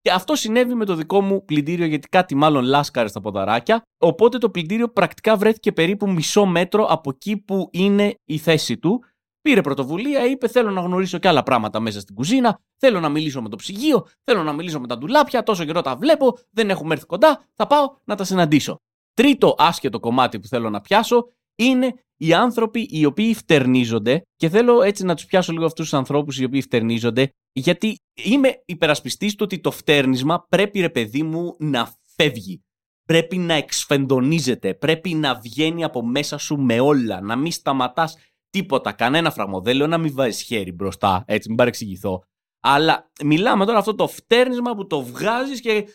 Και 0.00 0.10
αυτό 0.10 0.34
συνέβη 0.34 0.74
με 0.74 0.84
το 0.84 0.94
δικό 0.94 1.20
μου 1.20 1.44
πλυντήριο 1.44 1.86
γιατί 1.86 2.08
κάτι 2.08 2.34
μάλλον 2.34 2.64
λάσκαρε 2.64 3.08
στα 3.08 3.20
ποδαράκια. 3.20 3.82
Οπότε 3.98 4.38
το 4.38 4.50
πλυντήριο 4.50 4.88
πρακτικά 4.88 5.36
βρέθηκε 5.36 5.72
περίπου 5.72 6.10
μισό 6.10 6.44
μέτρο 6.44 6.84
από 6.84 7.10
εκεί 7.10 7.36
που 7.36 7.68
είναι 7.72 8.14
η 8.24 8.38
θέση 8.38 8.78
του 8.78 9.04
Πήρε 9.42 9.60
πρωτοβουλία, 9.60 10.26
είπε: 10.26 10.48
Θέλω 10.48 10.70
να 10.70 10.80
γνωρίσω 10.80 11.18
και 11.18 11.28
άλλα 11.28 11.42
πράγματα 11.42 11.80
μέσα 11.80 12.00
στην 12.00 12.14
κουζίνα. 12.14 12.60
Θέλω 12.76 13.00
να 13.00 13.08
μιλήσω 13.08 13.42
με 13.42 13.48
το 13.48 13.56
ψυγείο. 13.56 14.06
Θέλω 14.24 14.42
να 14.42 14.52
μιλήσω 14.52 14.80
με 14.80 14.86
τα 14.86 14.98
ντουλάπια. 14.98 15.42
Τόσο 15.42 15.64
καιρό 15.64 15.80
τα 15.80 15.96
βλέπω. 15.96 16.38
Δεν 16.50 16.70
έχουμε 16.70 16.92
έρθει 16.94 17.06
κοντά. 17.06 17.44
Θα 17.54 17.66
πάω 17.66 17.94
να 18.04 18.14
τα 18.14 18.24
συναντήσω. 18.24 18.76
Τρίτο 19.14 19.54
άσχετο 19.58 20.00
κομμάτι 20.00 20.40
που 20.40 20.46
θέλω 20.46 20.70
να 20.70 20.80
πιάσω 20.80 21.32
είναι 21.64 21.94
οι 22.16 22.32
άνθρωποι 22.32 22.88
οι 22.90 23.04
οποίοι 23.04 23.34
φτερνίζονται. 23.34 24.22
Και 24.36 24.48
θέλω 24.48 24.82
έτσι 24.82 25.04
να 25.04 25.14
τους 25.14 25.24
πιάσω 25.24 25.52
λίγο 25.52 25.64
αυτούς 25.64 25.88
τους 25.88 25.98
ανθρώπους 25.98 26.38
οι 26.38 26.44
οποίοι 26.44 26.62
φτερνίζονται. 26.62 27.30
Γιατί 27.52 27.96
είμαι 28.24 28.62
υπερασπιστής 28.64 29.34
του 29.34 29.40
ότι 29.44 29.60
το 29.60 29.70
φτέρνισμα 29.70 30.46
πρέπει, 30.48 30.80
ρε 30.80 30.90
παιδί 30.90 31.22
μου, 31.22 31.56
να 31.58 31.92
φεύγει. 32.16 32.60
Πρέπει 33.04 33.38
να 33.38 33.54
εξφεντονίζεται. 33.54 34.74
Πρέπει 34.74 35.14
να 35.14 35.34
βγαίνει 35.34 35.84
από 35.84 36.04
μέσα 36.04 36.38
σου 36.38 36.56
με 36.56 36.80
όλα. 36.80 37.20
Να 37.20 37.36
μην 37.36 37.52
σταματάς 37.52 38.16
τίποτα, 38.50 38.92
κανένα 38.92 39.30
φραγμοδέλαιο, 39.30 39.86
να 39.86 39.98
μην 39.98 40.14
βάζεις 40.14 40.42
χέρι 40.42 40.72
μπροστά, 40.72 41.24
έτσι, 41.26 41.48
μην 41.48 41.56
παρεξηγηθώ. 41.56 42.22
Αλλά 42.60 43.10
μιλάμε 43.24 43.66
τώρα 43.66 43.78
αυτό 43.78 43.94
το 43.94 44.08
φτέρνισμα 44.08 44.74
που 44.74 44.86
το 44.86 45.02
βγάζεις 45.02 45.60
και. 45.60 45.86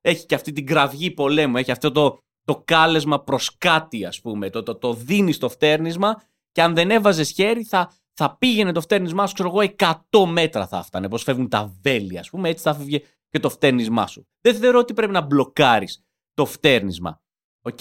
Έχει 0.00 0.26
και 0.26 0.34
αυτή 0.34 0.52
την 0.52 0.66
κραυγή 0.66 1.10
πολέμου, 1.10 1.56
έχει 1.56 1.70
αυτό 1.70 1.92
το, 1.92 2.18
το 2.48 2.62
κάλεσμα 2.64 3.20
προς 3.22 3.58
κάτι, 3.58 4.04
ας 4.04 4.20
πούμε. 4.20 4.50
Το, 4.50 4.62
το, 4.62 4.74
το 4.74 4.92
δίνεις 4.94 5.38
το 5.38 5.48
φτέρνισμα 5.48 6.22
και 6.52 6.62
αν 6.62 6.74
δεν 6.74 6.90
έβαζες 6.90 7.30
χέρι 7.30 7.64
θα, 7.64 7.92
θα 8.12 8.36
πήγαινε 8.36 8.72
το 8.72 8.80
φτέρνισμά 8.80 9.26
σου, 9.26 9.34
ξέρω 9.34 9.48
εγώ, 9.48 9.72
100 9.76 10.26
μέτρα 10.26 10.66
θα 10.66 10.78
έφτανε. 10.78 11.08
Πώς 11.08 11.16
φεύγουν 11.16 11.48
τα 11.48 11.74
βέλη, 11.82 12.18
ας 12.18 12.30
πούμε, 12.30 12.48
έτσι 12.48 12.62
θα 12.62 12.74
φεύγει 12.74 13.02
και 13.28 13.38
το 13.38 13.50
φτέρνισμά 13.50 14.06
σου. 14.06 14.26
Δεν 14.40 14.54
θεωρώ 14.54 14.78
ότι 14.78 14.94
πρέπει 14.94 15.12
να 15.12 15.20
μπλοκάρεις 15.20 16.04
το 16.34 16.44
φτέρνισμα. 16.44 17.20
Οκ; 17.62 17.78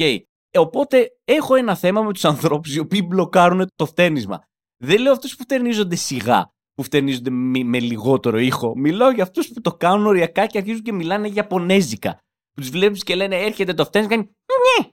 Οπότε 0.57 1.09
έχω 1.23 1.55
ένα 1.55 1.75
θέμα 1.75 2.01
με 2.01 2.13
τους 2.13 2.25
ανθρώπους 2.25 2.75
οι 2.75 2.79
οποίοι 2.79 3.05
μπλοκάρουν 3.07 3.67
το 3.75 3.85
φτέρνισμα. 3.85 4.43
Δεν 4.83 5.01
λέω 5.01 5.11
αυτούς 5.11 5.35
που 5.35 5.43
φτερνίζονται 5.43 5.95
σιγά, 5.95 6.53
που 6.73 6.83
φτερνίζονται 6.83 7.29
με, 7.29 7.79
λιγότερο 7.79 8.37
ήχο. 8.37 8.77
Μιλάω 8.77 9.11
για 9.11 9.23
αυτούς 9.23 9.47
που 9.47 9.61
το 9.61 9.73
κάνουν 9.73 10.05
οριακά 10.05 10.45
και 10.45 10.57
αρχίζουν 10.57 10.81
και 10.81 10.93
μιλάνε 10.93 11.27
Ιαπωνέζικα. 11.27 12.21
Που 12.51 12.61
τους 12.61 12.69
βλέπεις 12.69 13.03
και 13.03 13.15
λένε 13.15 13.35
έρχεται 13.35 13.73
το 13.73 13.85
φταίνισμα 13.85 14.15
και 14.15 14.21
κάνει. 14.21 14.36
Ναι! 14.67 14.91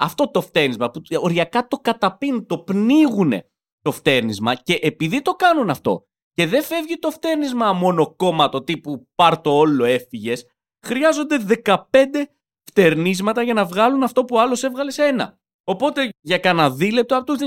Αυτό 0.00 0.30
το 0.30 0.40
φταίνισμα 0.40 0.90
που 0.90 1.00
οριακά 1.20 1.66
το 1.66 1.76
καταπίνουν, 1.76 2.46
το 2.46 2.58
πνίγουν 2.58 3.32
το 3.80 3.92
φταίνισμα 3.92 4.54
και 4.54 4.78
επειδή 4.82 5.22
το 5.22 5.34
κάνουν 5.34 5.70
αυτό 5.70 6.06
και 6.32 6.46
δεν 6.46 6.62
φεύγει 6.62 6.98
το 6.98 7.10
φταίνισμα 7.10 7.72
μόνο 7.72 8.14
κόμματο 8.14 8.62
τύπου 8.62 9.08
πάρ 9.14 9.40
το 9.40 9.50
όλο 9.50 9.84
έφυγες, 9.84 10.46
χρειάζονται 10.86 11.60
15 11.64 11.76
φτερνίσματα 12.70 13.42
για 13.42 13.54
να 13.54 13.64
βγάλουν 13.64 14.02
αυτό 14.02 14.24
που 14.24 14.38
άλλος 14.38 14.62
έβγαλε 14.62 14.90
σε 14.90 15.04
ένα. 15.04 15.38
Οπότε 15.64 16.08
για 16.20 16.38
κανένα 16.38 16.70
δίλεπτο 16.70 17.16
από 17.16 17.24
τους 17.24 17.38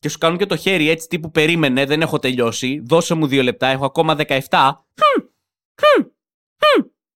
Και 0.00 0.08
σου 0.08 0.18
κάνουν 0.18 0.38
και 0.38 0.46
το 0.46 0.56
χέρι 0.56 0.88
έτσι 0.88 1.08
τύπου 1.08 1.30
περίμενε, 1.30 1.86
δεν 1.86 2.02
έχω 2.02 2.18
τελειώσει. 2.18 2.82
Δώσε 2.86 3.14
μου 3.14 3.26
δύο 3.26 3.42
λεπτά, 3.42 3.66
έχω 3.66 3.84
ακόμα 3.84 4.16
17. 4.48 4.72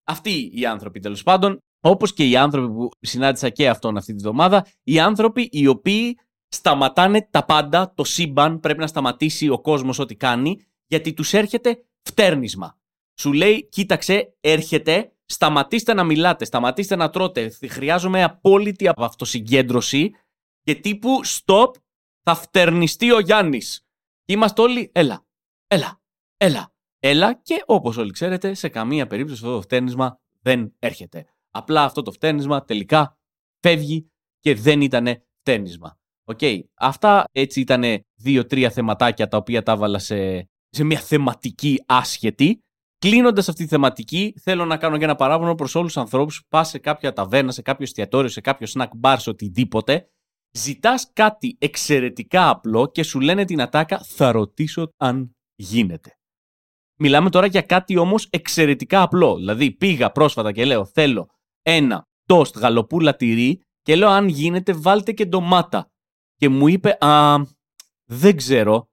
Αυτοί 0.05 0.51
οι 0.55 0.67
άνθρωποι 0.67 1.01
τέλος 1.01 1.23
πάντων, 1.23 1.59
όπως 1.81 2.13
και 2.13 2.29
οι 2.29 2.37
άνθρωποι 2.37 2.69
που 2.69 2.89
συνάντησα 3.01 3.49
και 3.49 3.69
αυτόν 3.69 3.97
αυτή 3.97 4.15
τη 4.15 4.23
βδομάδα, 4.23 4.67
οι 4.83 5.01
άνθρωποι 5.01 5.49
οι 5.53 5.67
οποίοι 5.67 6.19
σταματάνε 6.49 7.29
τα 7.31 7.45
πάντα, 7.45 7.93
το 7.95 8.05
σύμπαν, 8.05 8.61
πρέπει 8.61 8.81
να 8.81 8.87
σταματήσει 8.87 9.49
ο 9.49 9.61
κόσμος 9.61 9.99
ό,τι 9.99 10.15
κάνει, 10.15 10.67
γιατί 10.87 11.13
τους 11.13 11.33
έρχεται 11.33 11.85
φτέρνισμα. 12.03 12.79
Σου 13.21 13.33
λέει, 13.33 13.69
κοίταξε, 13.69 14.35
έρχεται, 14.41 15.13
σταματήστε 15.25 15.95
να 15.95 16.05
μιλάτε, 16.05 16.45
σταματήστε 16.45 16.97
να 16.97 17.11
τρώτε. 17.11 17.53
Χρειάζομαι 17.69 18.23
απόλυτη 18.23 18.91
αυτοσυγκέντρωση 18.97 20.11
και 20.63 20.75
τύπου 20.75 21.21
stop, 21.25 21.71
θα 22.25 22.35
φτερνιστεί 22.35 23.13
ο 23.13 23.19
Γιάννης. 23.19 23.87
Είμαστε 24.25 24.63
όλοι, 24.63 24.91
έλα, 24.95 25.27
έλα, 25.67 26.01
έλα, 26.37 26.75
έλα 26.99 27.35
και 27.35 27.63
όπως 27.67 27.97
όλοι 27.97 28.11
ξέρετε, 28.11 28.55
σε 28.55 28.69
καμία 28.69 29.07
περίπτωση 29.07 29.43
αυτό 29.43 29.55
το 29.55 29.63
φτέρνισμα 29.63 30.21
δεν 30.41 30.75
έρχεται. 30.79 31.27
Απλά 31.51 31.85
αυτό 31.85 32.03
το 32.03 32.13
φτέρνισμα 32.13 32.65
τελικά 32.65 33.19
φεύγει 33.61 34.11
και 34.41 34.55
δεν 34.55 34.81
ήταν 34.81 35.25
φτέρνισμα. 35.41 35.99
Οκ, 36.25 36.41
αυτά 36.75 37.25
έτσι 37.33 37.61
ήταν 37.61 38.05
δύο-τρία 38.15 38.71
θεματάκια 38.71 39.29
τα 39.29 39.37
οποία 39.37 39.63
τα 39.63 39.73
έβαλα 39.73 39.99
σε, 39.99 40.49
σε 40.69 40.85
μια 40.85 41.01
θεματική 41.01 41.83
άσχετη. 41.87 42.59
Κλείνοντας 42.99 43.49
αυτή 43.49 43.63
τη 43.63 43.69
θεματική, 43.69 44.35
θέλω 44.41 44.65
να 44.65 44.77
κάνω 44.77 44.99
και 44.99 45.05
ένα 45.05 45.15
παράπονο 45.15 45.55
προς 45.55 45.75
όλους 45.75 45.93
τους 45.93 46.03
ανθρώπους 46.03 46.41
που 46.41 46.47
πας 46.49 46.69
σε 46.69 46.79
κάποια 46.79 47.13
ταβέρνα, 47.13 47.53
σε 47.53 47.63
κάποιο 47.63 47.85
εστιατόριο, 47.85 48.29
σε 48.29 48.41
κάποιο 48.41 48.67
snack 48.75 48.89
bar, 49.01 49.17
σε 49.19 49.31
οτιδήποτε. 49.31 50.09
Ζητάς 50.57 51.11
κάτι 51.13 51.57
εξαιρετικά 51.59 52.49
απλό 52.49 52.91
και 52.91 53.03
σου 53.03 53.21
λένε 53.21 53.45
την 53.45 53.61
ατάκα 53.61 53.99
θα 53.99 54.33
ρωτήσω 54.33 54.89
αν 54.97 55.37
γίνεται. 55.55 56.19
Μιλάμε 56.99 57.31
τώρα 57.31 57.47
για 57.47 57.63
κάτι 57.63 57.97
όμως 57.97 58.27
εξαιρετικά 58.31 59.03
απλό. 59.03 59.37
Δηλαδή 59.37 59.73
πήγα 59.73 60.11
πρόσφατα 60.11 60.53
και 60.53 60.65
λέω 60.65 60.85
θέλω 60.85 61.29
ένα 61.63 62.05
τόστ 62.27 62.59
γαλοπούλα 62.59 63.17
τυρί 63.17 63.61
και 63.83 63.97
λέω 63.97 64.09
αν 64.09 64.29
γίνεται 64.29 64.73
βάλτε 64.73 65.13
και 65.13 65.25
ντομάτα. 65.25 65.89
Και 66.35 66.49
μου 66.49 66.69
είπε 66.69 66.97
α, 67.01 67.37
δεν 68.05 68.37
ξέρω, 68.37 68.89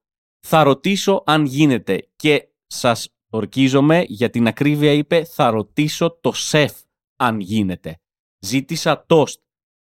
θα 0.47 0.63
ρωτήσω 0.63 1.23
αν 1.25 1.45
γίνεται. 1.45 2.09
Και 2.15 2.49
σας 2.67 3.07
Ορκίζομαι, 3.33 4.03
για 4.07 4.29
την 4.29 4.47
ακρίβεια 4.47 4.91
είπε 4.91 5.23
θα 5.23 5.49
ρωτήσω 5.49 6.17
το 6.21 6.31
σεφ 6.31 6.73
αν 7.15 7.39
γίνεται. 7.39 7.99
Ζήτησα 8.39 9.05
τόστ, 9.05 9.41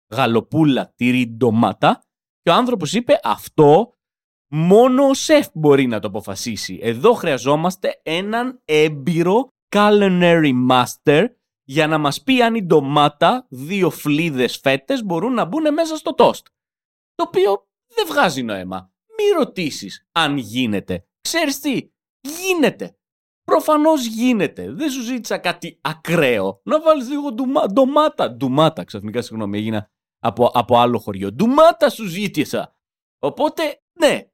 γαλοπούλα, 0.09 0.93
τυρί, 0.95 1.27
ντομάτα 1.27 2.01
και 2.41 2.49
ο 2.49 2.53
άνθρωπος 2.53 2.93
είπε 2.93 3.19
αυτό 3.23 3.91
μόνο 4.49 5.07
ο 5.07 5.13
σεφ 5.13 5.47
μπορεί 5.53 5.87
να 5.87 5.99
το 5.99 6.07
αποφασίσει. 6.07 6.79
Εδώ 6.81 7.13
χρειαζόμαστε 7.13 7.99
έναν 8.03 8.61
έμπειρο 8.65 9.47
culinary 9.75 10.51
master 10.69 11.25
για 11.63 11.87
να 11.87 11.97
μας 11.97 12.23
πει 12.23 12.41
αν 12.41 12.55
η 12.55 12.63
ντομάτα, 12.63 13.45
δύο 13.49 13.89
φλίδες 13.89 14.57
φέτες 14.57 15.03
μπορούν 15.03 15.33
να 15.33 15.45
μπουν 15.45 15.73
μέσα 15.73 15.95
στο 15.95 16.13
τόστ. 16.13 16.47
Το 17.15 17.23
οποίο 17.27 17.67
δεν 17.95 18.05
βγάζει 18.07 18.43
νόημα. 18.43 18.91
Μη 19.17 19.37
ρωτήσεις 19.37 20.07
αν 20.11 20.37
γίνεται. 20.37 21.07
Ξέρεις 21.21 21.59
τι, 21.59 21.89
γίνεται. 22.21 22.97
Προφανώς 23.43 24.05
γίνεται. 24.05 24.71
Δεν 24.71 24.89
σου 24.89 25.01
ζήτησα 25.01 25.37
κάτι 25.37 25.79
ακραίο. 25.81 26.61
Να 26.63 26.81
βάλεις 26.81 27.09
λίγο 27.09 27.31
ντουμά, 27.31 27.65
ντομάτα. 27.71 28.31
Ντουμάτα, 28.31 28.83
ξαφνικά 28.83 29.21
συγγνώμη, 29.21 29.57
έγινα 29.57 29.89
από, 30.27 30.51
από 30.53 30.77
άλλο 30.77 30.99
χωριό. 30.99 31.31
Ντουμάτα 31.31 31.89
σου 31.89 32.05
ζήτησα. 32.05 32.75
Οπότε, 33.19 33.81
ναι, 33.99 34.27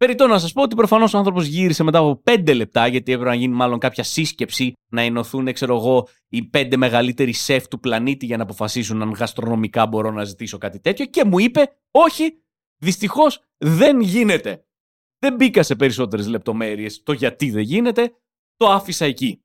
Περιτώ 0.00 0.26
να 0.26 0.38
σας 0.38 0.52
πω 0.52 0.62
ότι 0.62 0.74
προφανώς 0.74 1.14
ο 1.14 1.18
άνθρωπος 1.18 1.46
γύρισε 1.46 1.82
μετά 1.82 1.98
από 1.98 2.22
5 2.24 2.54
λεπτά, 2.54 2.86
γιατί 2.86 3.12
έπρεπε 3.12 3.30
να 3.30 3.36
γίνει 3.36 3.54
μάλλον 3.54 3.78
κάποια 3.78 4.02
σύσκεψη, 4.02 4.72
να 4.90 5.02
ενωθούν, 5.02 5.52
ξέρω 5.52 5.76
εγώ, 5.76 6.08
οι 6.28 6.42
πέντε 6.42 6.76
μεγαλύτεροι 6.76 7.32
σεφ 7.32 7.68
του 7.68 7.80
πλανήτη 7.80 8.26
για 8.26 8.36
να 8.36 8.42
αποφασίσουν 8.42 9.02
αν 9.02 9.10
γαστρονομικά 9.10 9.86
μπορώ 9.86 10.10
να 10.10 10.24
ζητήσω 10.24 10.58
κάτι 10.58 10.80
τέτοιο. 10.80 11.06
Και 11.06 11.24
μου 11.24 11.38
είπε, 11.38 11.76
Όχι, 11.90 12.42
δυστυχώς 12.82 13.42
δεν 13.56 14.00
γίνεται. 14.00 14.64
Δεν 15.18 15.34
μπήκα 15.34 15.62
σε 15.62 15.76
περισσότερες 15.76 16.26
λεπτομέρειες 16.26 17.02
το 17.02 17.12
γιατί 17.12 17.50
δεν 17.50 17.62
γίνεται, 17.62 18.12
το 18.56 18.66
άφησα 18.66 19.04
εκεί. 19.04 19.44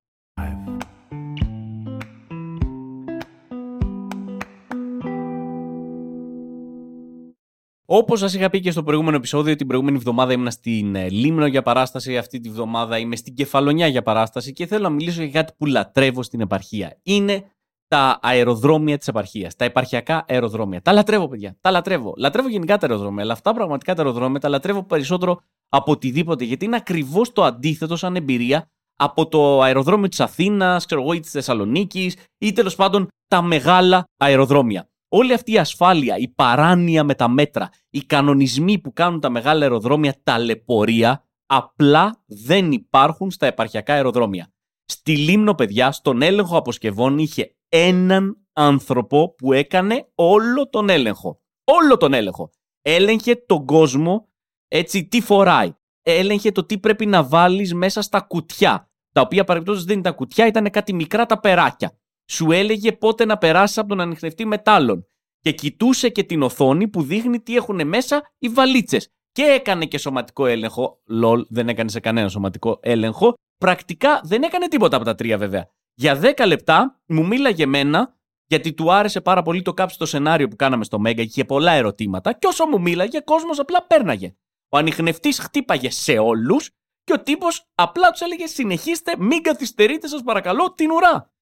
Όπως 7.88 8.20
σας 8.20 8.34
είχα 8.34 8.50
πει 8.50 8.60
και 8.60 8.72
στο 8.72 8.84
προηγούμενο 8.84 9.18
επεισόδιο, 9.18 9.56
την 9.56 9.68
προηγούμενη 9.68 9.98
εβδομάδα 9.98 10.34
ήμουν 10.34 10.52
στην 10.52 10.96
ε, 10.96 11.10
Λίμνο 11.10 11.46
για 11.46 11.62
παράσταση. 11.62 12.18
Αυτή 12.18 12.40
τη 12.40 12.50
βδομάδα 12.50 12.98
είμαι 12.98 13.16
στην 13.16 13.34
Κεφαλονιά 13.34 13.88
για 13.88 14.04
παράσταση 14.04 14.54
και 14.54 14.66
θέλω 14.66 14.84
να 14.84 14.90
μιλήσω 14.90 15.22
για 15.24 15.32
κάτι 15.32 15.54
που 15.58 15.66
λατρεύω 15.66 16.24
στην 16.24 16.42
επαρχία. 16.42 16.98
Είναι 17.04 17.44
τα 17.88 18.20
αεροδρόμια 18.22 18.98
της 18.98 19.08
επαρχίας. 19.08 19.56
Τα 19.56 19.66
επαρχιακά 19.66 20.26
αεροδρόμια. 20.28 20.82
Τα 20.82 20.92
λατρεύω, 20.94 21.28
παιδιά. 21.28 21.58
Τα 21.62 21.72
λατρεύω. 21.72 22.14
Λατρεύω 22.18 22.50
γενικά 22.50 22.78
τα 22.78 22.88
αεροδρόμια, 22.88 23.24
αλλά 23.24 23.34
αυτά 23.34 23.54
πραγματικά 23.54 23.96
τα 23.96 24.02
αεροδρόμια 24.02 24.40
τα 24.40 24.50
λατρεύω 24.50 24.84
περισσότερο 24.84 25.40
από 25.70 25.92
οτιδήποτε. 25.92 26.44
Γιατί 26.44 26.66
είναι 26.66 26.76
ακριβώς 26.76 27.32
το 27.32 27.44
αντίθετο 27.44 27.96
σαν 27.96 28.16
εμπειρία 28.16 28.70
από 28.98 29.28
το 29.28 29.62
αεροδρόμιο 29.62 30.08
της 30.08 30.20
Αθήνας, 30.20 30.86
ξέρω 30.86 31.02
εγώ, 31.02 31.14
ή 31.14 31.20
της 31.20 31.32
Θεσσαλονίκης, 31.32 32.18
ή 32.38 32.52
τέλος 32.52 32.76
πάντων 32.76 33.08
τα 33.28 33.42
μεγάλα 33.42 34.04
αεροδρόμια 34.18 34.90
όλη 35.18 35.34
αυτή 35.34 35.52
η 35.52 35.58
ασφάλεια, 35.58 36.18
η 36.18 36.28
παράνοια 36.28 37.04
με 37.04 37.16
τα 37.16 37.28
μέτρα, 37.28 37.70
οι 37.90 38.00
κανονισμοί 38.00 38.80
που 38.80 38.94
κάνουν 38.94 39.20
τα 39.20 39.30
μεγάλα 39.30 39.62
αεροδρόμια 39.62 40.16
ταλαιπωρία, 40.24 41.24
απλά 41.46 42.24
δεν 42.26 42.72
υπάρχουν 42.72 43.32
στα 43.32 43.46
επαρχιακά 43.46 43.94
αεροδρόμια. 43.94 44.54
Στη 44.86 45.18
Λίμνο, 45.18 45.56
παιδιά, 45.56 45.92
στον 45.92 46.22
έλεγχο 46.22 46.58
αποσκευών 46.58 47.18
είχε 47.18 47.56
έναν 47.70 48.48
άνθρωπο 48.54 49.36
που 49.36 49.54
έκανε 49.54 50.08
όλο 50.16 50.70
τον 50.70 50.90
έλεγχο. 50.90 51.42
Όλο 51.64 51.98
τον 51.98 52.14
έλεγχο. 52.14 52.50
Έλεγχε 52.82 53.36
τον 53.36 53.66
κόσμο, 53.66 54.30
έτσι, 54.68 55.08
τι 55.08 55.22
φοράει. 55.22 55.74
Έλεγχε 56.02 56.52
το 56.52 56.66
τι 56.66 56.80
πρέπει 56.80 57.06
να 57.06 57.24
βάλεις 57.24 57.74
μέσα 57.74 58.02
στα 58.02 58.20
κουτιά. 58.22 58.90
Τα 59.12 59.22
οποία 59.22 59.44
παρεμπιπτόντως 59.44 59.86
δεν 59.86 60.00
ήταν 60.00 60.16
κουτιά, 60.16 60.48
ήταν 60.48 60.70
κάτι 60.70 60.94
μικρά 60.94 61.26
τα 61.26 61.40
περάκια 61.40 62.00
σου 62.30 62.52
έλεγε 62.52 62.92
πότε 62.92 63.26
να 63.26 63.38
περάσει 63.38 63.80
από 63.80 63.90
τον 63.90 64.02
ανοιχνευτή 64.02 64.46
μετάλλων. 64.46 65.08
Και 65.40 65.52
κοιτούσε 65.52 66.10
και 66.10 66.24
την 66.24 66.42
οθόνη 66.42 66.88
που 66.88 67.02
δείχνει 67.02 67.40
τι 67.40 67.56
έχουν 67.56 67.88
μέσα 67.88 68.22
οι 68.40 68.50
βαλίτσες. 68.50 69.10
Και 69.32 69.44
έκανε 69.44 69.86
και 69.86 69.98
σωματικό 69.98 70.46
έλεγχο. 70.46 71.02
Λολ, 71.06 71.46
δεν 71.50 71.70
έκανε 71.70 71.90
σε 71.90 72.00
κανένα 72.00 72.30
σωματικό 72.30 72.80
έλεγχο. 72.82 73.34
Πρακτικά 73.58 74.22
δεν 74.24 74.44
έκανε 74.44 74.68
τίποτα 74.68 74.96
από 74.96 75.06
τα 75.06 75.16
τρία 75.16 75.38
βέβαια. 75.38 75.68
Για 75.94 76.20
10 76.22 76.46
λεπτά 76.48 77.02
μου 77.06 77.28
μίλαγε 77.28 77.64
εμένα, 77.64 78.18
γιατί 78.46 78.74
του 78.74 78.92
άρεσε 78.92 79.22
πάρα 79.22 79.42
πολύ 79.42 79.62
το 79.62 79.74
κάψιμο 79.74 80.08
σενάριο 80.08 80.48
που 80.48 80.56
κάναμε 80.56 80.84
στο 80.84 81.00
Μέγκα 81.00 81.22
και 81.22 81.30
είχε 81.30 81.46
πολλά 81.46 81.72
ερωτήματα. 81.72 82.34
Και 82.34 82.48
όσο 82.48 82.66
μου 82.66 82.82
μίλαγε, 82.82 83.20
κόσμος 83.20 83.60
απλά 83.60 83.86
πέρναγε. 83.88 84.36
Ο 84.70 84.78
ανοιχνευτή 84.78 85.34
χτύπαγε 85.34 85.90
σε 85.92 86.18
όλους 86.18 86.70
και 87.04 87.14
ο 87.14 87.20
τύπος 87.20 87.66
απλά 87.76 88.12
τους 88.12 88.22
έλεγε: 88.22 88.48
Συνεχίστε, 88.48 89.14
μην 89.20 89.42
καθυστερείτε, 89.42 90.08
σας 90.08 90.22
παρακαλώ, 90.24 90.74
την 90.74 90.92
ουρά 90.92 91.35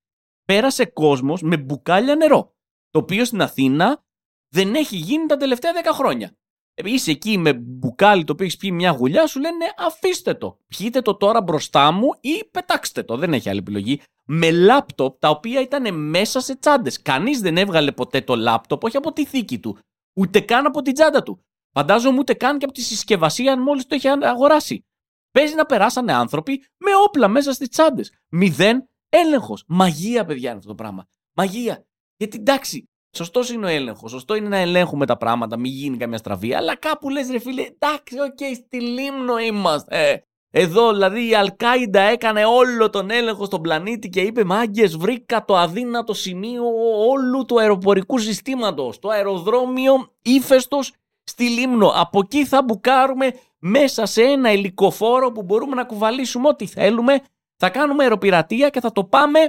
πέρασε 0.46 0.86
κόσμος 0.86 1.42
με 1.42 1.58
μπουκάλια 1.58 2.16
νερό. 2.16 2.56
Το 2.90 3.00
οποίο 3.00 3.26
στην 3.26 3.42
Αθήνα 3.42 4.04
δεν 4.50 4.76
έχει 4.76 4.96
γίνει 4.96 5.26
τα 5.26 5.38
τελευταία 5.38 5.72
10 5.84 5.90
χρόνια. 5.94 6.38
Είσαι 6.76 7.12
εκεί 7.12 7.38
με 7.38 7.54
μπουκάλι 7.54 8.24
το 8.24 8.32
οποίο 8.32 8.46
έχεις 8.46 8.58
πιει 8.58 8.72
μια 8.74 8.92
γουλιά, 8.92 9.28
σου 9.28 9.40
λένε 9.40 9.66
αφήστε 9.78 10.34
το. 10.34 10.60
Πιείτε 10.68 11.02
το 11.02 11.16
τώρα 11.16 11.42
μπροστά 11.42 11.92
μου 11.92 12.10
ή 12.22 12.46
πετάξτε 12.52 13.04
το. 13.04 13.18
Δεν 13.18 13.34
έχει 13.34 13.50
άλλη 13.50 13.60
επιλογή. 13.60 14.02
Με 14.26 14.52
λάπτοπ 14.52 15.20
τα 15.20 15.30
οποία 15.30 15.62
ήταν 15.62 16.10
μέσα 16.10 16.40
σε 16.40 16.56
τσάντες. 16.56 17.02
Κανείς 17.02 17.40
δεν 17.40 17.58
έβγαλε 17.58 17.92
ποτέ 17.92 18.22
το 18.22 18.36
λάπτοπ, 18.36 18.84
όχι 18.84 18.98
από 18.98 19.14
τη 19.14 19.26
θήκη 19.26 19.60
του. 19.60 19.78
Ούτε 20.14 20.40
καν 20.40 20.66
από 20.66 20.82
την 20.82 20.94
τσάντα 20.94 21.24
του. 21.24 21.46
Φαντάζομαι 21.74 22.20
ούτε 22.20 22.34
καν 22.34 22.58
και 22.58 22.66
από 22.66 22.74
τη 22.74 22.82
συσκευασία, 22.82 23.54
αν 23.54 23.62
μόλις 23.62 23.86
το 23.86 23.96
είχε 23.96 24.10
αγοράσει. 24.10 24.86
Παίζει 25.32 25.56
να 25.56 25.66
περάσανε 25.66 26.14
άνθρωποι 26.14 26.64
με 26.78 26.92
όπλα 27.06 27.28
μέσα 27.28 27.54
στις 27.54 27.70
τσάντες. 27.70 28.14
Μηδέν 28.30 28.90
Έλεγχος. 29.16 29.64
Μαγεία, 29.68 30.26
παιδιά, 30.26 30.50
είναι 30.50 30.58
αυτό 30.58 30.70
το 30.70 30.76
πράγμα. 30.76 31.08
Μαγεία. 31.34 31.86
Γιατί 32.18 32.38
εντάξει, 32.38 32.90
σωστός 33.12 33.52
είναι 33.52 33.66
ο 33.66 33.70
έλεγχος. 33.70 34.12
Σωστό 34.12 34.36
είναι 34.36 34.48
να 34.48 34.58
ελέγχουμε 34.58 35.06
τα 35.06 35.18
πράγματα, 35.18 35.58
μην 35.58 35.72
γίνει 35.72 35.98
καμιά 35.98 36.18
στραβή. 36.18 36.54
Αλλά 36.54 36.76
κάπου 36.76 37.10
λες, 37.10 37.30
ρε 37.30 37.40
φίλε, 37.40 37.62
εντάξει, 37.62 38.20
OK, 38.20 38.38
okay, 38.40 38.56
στη 38.56 38.82
Λήμνο 38.82 39.38
είμαστε. 39.38 40.12
Ε, 40.12 40.18
εδώ 40.50 40.92
δηλαδή 40.92 41.30
η 41.30 41.36
Αλ 41.36 41.52
Κάιντα 41.52 42.02
έκανε 42.02 42.46
όλο 42.46 42.90
τον 42.90 43.12
έλεγχο 43.12 43.46
στον 43.46 43.62
πλανήτη 43.62 44.10
και 44.10 44.22
είπε 44.22 44.44
Μάγκες, 44.44 44.88
βρήκα 44.88 45.46
το 45.46 45.58
αδύνατο 45.58 46.14
σημείο 46.14 46.64
όλου 47.10 47.46
του 47.46 47.60
αεροπορικού 47.60 48.18
συστήματος. 48.18 49.00
Το 49.00 49.10
αεροδρόμιο 49.10 50.14
ύφεστος 50.22 50.94
στη 51.24 51.44
Λίμνο. 51.44 51.92
Από 51.96 52.20
εκεί 52.20 52.46
θα 52.46 52.64
μπουκάρουμε 52.64 53.34
μέσα 53.60 54.06
σε 54.06 54.22
ένα 54.22 54.50
ελικοφόρο 54.50 55.32
που 55.32 55.44
μπορούμε 55.44 55.76
να 55.76 55.84
κουβαλήσουμε 55.84 56.48
ό,τι 56.48 56.66
θέλουμε 56.66 57.22
θα 57.56 57.70
κάνουμε 57.70 58.04
αεροπειρατεία 58.04 58.70
και 58.70 58.80
θα 58.80 58.92
το 58.92 59.04
πάμε 59.06 59.40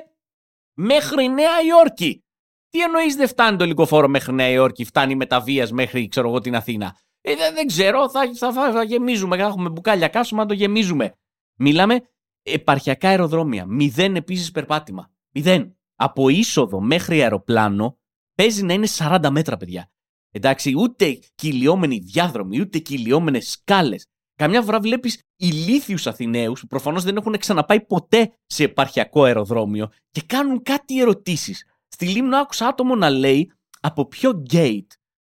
μέχρι 0.74 1.28
Νέα 1.28 1.62
Υόρκη. 1.62 2.24
Τι 2.68 2.80
εννοείς 2.80 3.14
δεν 3.14 3.28
φτάνει 3.28 3.56
το 3.56 3.64
λικοφόρο 3.64 4.08
μέχρι 4.08 4.32
Νέα 4.32 4.48
Υόρκη, 4.48 4.84
φτάνει 4.84 5.14
μεταβία 5.14 5.68
μέχρι 5.72 6.08
ξέρω 6.08 6.28
εγώ 6.28 6.40
την 6.40 6.54
Αθήνα; 6.54 6.96
Ε, 7.20 7.34
δεν, 7.34 7.54
δεν 7.54 7.66
ξέρω, 7.66 8.10
θα, 8.10 8.20
θα, 8.34 8.52
θα, 8.52 8.72
θα 8.72 8.82
γεμίζουμε, 8.82 9.36
θα 9.36 9.42
έχουμε 9.42 9.68
μπουκάλια 9.68 10.08
κάσουμε 10.08 10.42
να 10.42 10.48
το 10.48 10.54
γεμίζουμε. 10.54 11.12
Μιλάμε 11.58 12.00
επαρχιακά 12.42 13.08
αεροδρόμια. 13.08 13.66
Μηδέν 13.66 14.16
επίσης 14.16 14.50
περπάτημα. 14.50 15.10
Μηδέν. 15.30 15.76
Από 15.96 16.28
είσοδο 16.28 16.80
μέχρι 16.80 17.22
αεροπλάνο 17.22 17.98
παίζει 18.34 18.62
να 18.62 18.72
είναι 18.72 18.86
40 18.98 19.28
μέτρα, 19.30 19.56
παιδιά. 19.56 19.90
Εντάξει, 20.30 20.74
ούτε 20.76 21.18
κυλιόμενοι 21.34 21.98
διάδρομοι, 21.98 22.60
ούτε 22.60 22.78
κυλιόμενες 22.78 23.50
σκάλες. 23.50 24.06
Καμιά 24.36 24.62
φορά 24.62 24.80
βλέπεις 24.80 25.22
ηλίθιους 25.36 26.06
Αθηναίους 26.06 26.60
που 26.60 26.66
προφανώς 26.66 27.04
δεν 27.04 27.16
έχουν 27.16 27.38
ξαναπάει 27.38 27.80
ποτέ 27.84 28.32
σε 28.46 28.64
επαρχιακό 28.64 29.22
αεροδρόμιο 29.22 29.90
και 30.10 30.22
κάνουν 30.26 30.62
κάτι 30.62 31.00
ερωτήσεις. 31.00 31.64
Στη 31.88 32.06
Λίμνο 32.06 32.36
άκουσα 32.36 32.66
άτομο 32.66 32.94
να 32.94 33.10
λέει 33.10 33.52
από 33.80 34.06
ποιο 34.06 34.42
gate 34.52 34.86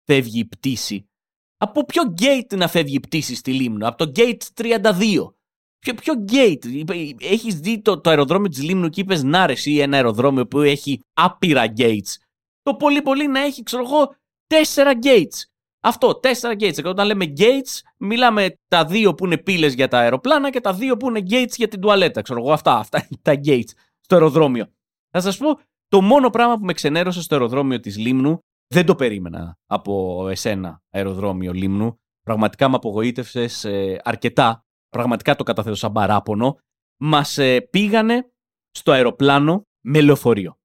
φεύγει 0.06 0.40
η 0.40 0.46
πτήση; 0.46 1.10
Από 1.58 1.86
ποιο 1.86 2.14
gate 2.22 2.58
να 2.58 2.68
φεύγει 2.68 2.96
η 2.96 3.00
πτήση 3.00 3.36
στη 3.36 3.54
Λίμνο, 3.54 3.88
από 3.88 4.06
το 4.06 4.12
gate 4.16 4.38
32. 4.54 5.34
Ποιο, 5.80 5.94
ποιο 5.94 6.14
gate, 6.32 6.90
έχεις 7.22 7.60
δει 7.60 7.82
το, 7.82 8.02
το 8.02 8.10
αεροδρόμιο 8.10 8.50
της 8.50 8.64
Λίμνου 8.64 8.90
και 8.90 9.02
είπες 9.02 9.24
να 9.24 9.46
ρε 9.46 9.54
ή 9.64 9.82
ένα 9.82 9.96
αεροδρόμιο 9.96 10.48
που 10.48 10.60
έχει 10.60 11.00
άπειρα 11.14 11.74
gates. 11.78 12.16
Το 12.62 12.76
πολύ 12.76 13.02
πολύ 13.02 13.28
να 13.28 13.40
έχει 13.40 13.64
ξέρω 13.64 13.84
εγώ 13.84 14.16
τέσσερα 14.48 14.92
gates. 15.04 15.44
Αυτό, 15.80 16.16
τέσσερα 16.16 16.54
gates. 16.60 16.84
Όταν 16.86 17.08
λέμε 17.08 17.34
gates, 17.38 17.80
μιλάμε 18.00 18.54
τα 18.68 18.86
δύο 18.86 19.14
που 19.14 19.26
είναι 19.26 19.38
πύλες 19.38 19.74
για 19.74 19.88
τα 19.88 20.00
αεροπλάνα 20.00 20.50
και 20.50 20.62
τα 20.62 20.74
δύο 20.74 20.98
που 20.98 21.10
είναι 21.10 21.24
gates 21.30 21.54
για 21.56 21.68
την 21.68 21.82
τουαλέτα. 21.82 22.22
Ξέρω 22.22 22.40
εγώ, 22.40 22.52
αυτά, 22.52 22.78
αυτά 22.78 23.08
τα 23.22 23.34
gates 23.46 23.72
στο 24.00 24.16
αεροδρόμιο. 24.16 24.66
Θα 25.10 25.20
σας 25.20 25.38
πω, 25.38 25.60
το 25.88 26.02
μόνο 26.02 26.30
πράγμα 26.30 26.58
που 26.58 26.66
με 26.66 26.74
ξενέρωσε 26.74 27.22
στο 27.22 27.36
αεροδρόμιο 27.36 27.80
της 27.80 27.98
Λίμνου, 27.98 28.40
δεν 28.74 28.86
το 28.86 28.96
περίμενα 28.96 29.58
από 29.66 30.28
εσένα 30.30 30.82
αεροδρόμιο 30.90 31.54
Λίμνου. 31.54 32.00
Πραγματικά 32.22 32.70
με 32.70 32.76
απογοήτευσε 32.76 33.48
ε, 33.64 33.98
αρκετά. 34.04 34.64
Πραγματικά 34.90 35.36
το 35.36 35.44
καταθέτω 35.44 35.76
σαν 35.76 35.92
παράπονο. 35.92 36.58
Μας 37.02 37.38
ε, 37.38 37.62
πήγανε 37.62 38.32
στο 38.72 38.92
αεροπλάνο 38.92 39.64
με 39.86 40.02
λεωφορείο. 40.02 40.58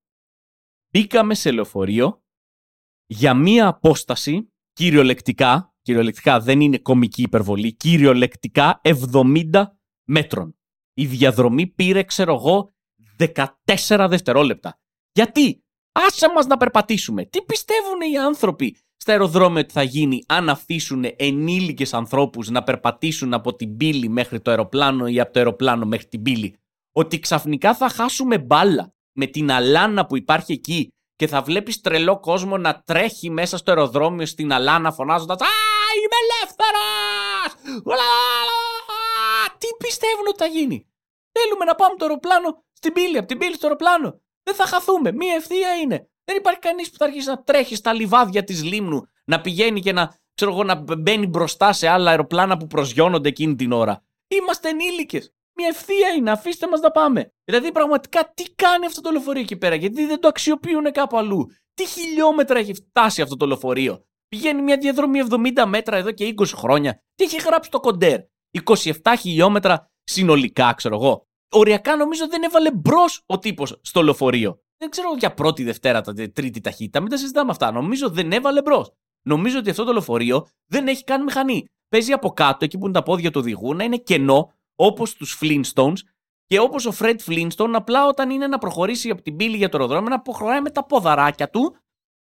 Μπήκαμε 0.92 1.34
σε 1.34 1.50
λεωφορείο 1.50 2.22
για 3.06 3.34
μία 3.34 3.66
απόσταση 3.66 4.52
κυριολεκτικά, 4.72 5.73
κυριολεκτικά 5.84 6.40
δεν 6.40 6.60
είναι 6.60 6.78
κομική 6.78 7.22
υπερβολή, 7.22 7.72
κυριολεκτικά 7.72 8.80
70 8.82 9.64
μέτρων. 10.04 10.56
Η 10.94 11.06
διαδρομή 11.06 11.66
πήρε, 11.66 12.02
ξέρω 12.02 12.34
εγώ, 12.34 12.74
14 13.86 14.06
δευτερόλεπτα. 14.08 14.78
Γιατί; 15.12 15.64
Άσε 15.96 16.32
μας 16.34 16.46
να 16.46 16.56
περπατήσουμε. 16.56 17.24
Τι 17.24 17.42
πιστεύουν 17.42 18.12
οι 18.12 18.18
άνθρωποι 18.18 18.76
στα 18.96 19.12
αεροδρόμια 19.12 19.60
ότι 19.60 19.72
θα 19.72 19.82
γίνει 19.82 20.24
αν 20.28 20.48
αφήσουν 20.48 21.04
ενήλικες 21.16 21.94
ανθρώπους 21.94 22.50
να 22.50 22.62
περπατήσουν 22.62 23.34
από 23.34 23.54
την 23.54 23.76
πύλη 23.76 24.08
μέχρι 24.08 24.40
το 24.40 24.50
αεροπλάνο 24.50 25.06
ή 25.06 25.20
από 25.20 25.32
το 25.32 25.38
αεροπλάνο 25.38 25.86
μέχρι 25.86 26.06
την 26.06 26.22
πύλη; 26.22 26.56
Ότι 26.92 27.18
ξαφνικά 27.18 27.74
θα 27.74 27.88
χάσουμε 27.88 28.38
μπάλα 28.38 28.94
με 29.12 29.26
την 29.26 29.50
αλάνα 29.50 30.06
που 30.06 30.16
υπάρχει 30.16 30.52
εκεί 30.52 30.88
και 31.16 31.26
θα 31.26 31.42
βλέπεις 31.42 31.80
τρελό 31.80 32.20
κόσμο 32.20 32.58
να 32.58 32.82
τρέχει 32.84 33.30
μέσα 33.30 33.56
στο 33.56 33.70
αεροδρόμιο 33.70 34.26
στην 34.26 34.52
Αλάνα 34.52 34.92
φωνάζοντας 34.92 35.40
«Α, 35.40 35.73
είμαι 36.00 36.18
ελεύθερος!» 36.24 37.48
Τι 39.60 39.68
πιστεύουν 39.78 40.26
ότι 40.28 40.38
θα 40.38 40.46
γίνει; 40.46 40.88
Θέλουμε 41.38 41.64
να 41.64 41.74
πάμε 41.74 41.94
το 41.96 42.04
αεροπλάνο 42.04 42.64
στην 42.72 42.92
πύλη, 42.92 43.18
από 43.18 43.26
την 43.26 43.38
πύλη 43.38 43.54
στο 43.54 43.66
αεροπλάνο. 43.66 44.20
Δεν 44.42 44.54
θα 44.54 44.66
χαθούμε. 44.66 45.12
Μία 45.12 45.34
ευθεία 45.34 45.74
είναι. 45.74 46.08
Δεν 46.24 46.36
υπάρχει 46.36 46.60
κανείς 46.60 46.90
που 46.90 46.96
θα 46.96 47.04
αρχίσει 47.04 47.28
να 47.28 47.42
τρέχει 47.42 47.74
στα 47.74 47.92
λιβάδια 47.92 48.44
της 48.44 48.64
λίμνου, 48.64 49.02
να 49.24 49.40
πηγαίνει 49.40 49.80
και 49.80 49.92
να 49.92 50.18
ξέρω 50.34 50.50
εγώ, 50.50 50.64
να 50.64 50.74
μπαίνει 50.74 51.26
μπροστά 51.26 51.72
σε 51.72 51.88
άλλα 51.88 52.10
αεροπλάνα 52.10 52.56
που 52.56 52.66
προσγειώνονται 52.66 53.28
εκείνη 53.28 53.54
την 53.54 53.72
ώρα. 53.72 54.04
Είμαστε 54.28 54.68
ενήλικες. 54.68 55.34
Μια 55.56 55.68
ευθεία 55.68 56.08
είναι, 56.08 56.30
αφήστε 56.30 56.68
μας 56.68 56.80
να 56.80 56.90
πάμε. 56.90 57.32
Δηλαδή, 57.44 57.72
πραγματικά, 57.72 58.32
τι 58.34 58.54
κάνει 58.54 58.86
αυτό 58.86 59.00
το 59.00 59.10
λεωφορείο 59.10 59.42
εκεί 59.42 59.56
πέρα, 59.56 59.74
γιατί 59.74 60.06
δεν 60.06 60.20
το 60.20 60.28
αξιοποιούν 60.28 60.92
κάπου 60.92 61.18
αλλού; 61.18 61.46
Τι 61.74 61.86
χιλιόμετρα 61.86 62.58
έχει 62.58 62.74
φτάσει 62.74 63.22
αυτό 63.22 63.36
το 63.36 63.46
λεωφορείο; 63.46 64.06
Πηγαίνει 64.34 64.62
μια 64.62 64.76
διαδρομή 64.76 65.20
70 65.30 65.64
μέτρα 65.66 65.96
εδώ 65.96 66.10
και 66.10 66.34
20 66.36 66.44
χρόνια. 66.54 67.02
Τι 67.14 67.24
έχει 67.24 67.36
γράψει 67.36 67.70
το 67.70 67.80
κοντέρ; 67.80 68.20
27 68.64 68.92
χιλιόμετρα 69.18 69.90
συνολικά, 70.04 70.72
ξέρω 70.72 70.94
εγώ. 70.94 71.26
Οριακά 71.50 71.96
νομίζω 71.96 72.28
δεν 72.28 72.42
έβαλε 72.42 72.72
μπρος 72.72 73.22
ο 73.26 73.38
τύπος 73.38 73.80
στο 73.82 74.02
λεωφορείο. 74.02 74.58
Δεν 74.76 74.90
ξέρω 74.90 75.14
για 75.18 75.34
πρώτη, 75.34 75.64
Δευτέρα, 75.64 76.00
τρίτη 76.32 76.60
ταχύτητα. 76.60 77.00
Μην 77.00 77.10
τα 77.10 77.16
συζητάμε 77.16 77.50
αυτά. 77.50 77.70
Νομίζω 77.70 78.08
δεν 78.08 78.32
έβαλε 78.32 78.62
μπρος. 78.62 78.92
Νομίζω 79.22 79.58
ότι 79.58 79.70
αυτό 79.70 79.84
το 79.84 79.92
λεωφορείο 79.92 80.46
δεν 80.66 80.88
έχει 80.88 81.04
καν 81.04 81.22
μηχανή. 81.22 81.64
Παίζει 81.88 82.12
από 82.12 82.30
κάτω, 82.30 82.64
εκεί 82.64 82.78
που 82.78 82.84
είναι 82.84 82.94
τα 82.94 83.02
πόδια 83.02 83.30
του 83.30 83.40
οδηγού, 83.40 83.74
να 83.74 83.84
είναι 83.84 83.96
κενό, 83.96 84.52
όπως 84.74 85.14
τους 85.14 85.38
Flintstones, 85.42 85.98
και 86.46 86.58
όπως 86.58 86.86
ο 86.86 86.92
Fred 86.98 87.16
Flintstone, 87.26 87.72
απλά 87.72 88.06
όταν 88.06 88.30
είναι 88.30 88.46
να 88.46 88.58
προχωρήσει 88.58 89.10
από 89.10 89.22
την 89.22 89.36
πύλη 89.36 89.56
για 89.56 89.68
το 89.68 89.78
αεροδρόμιο, 89.78 90.08
να 90.08 90.20
προχωράει 90.20 90.60
με 90.60 90.70
τα 90.70 90.84
ποδαράκια 90.84 91.50
του 91.50 91.76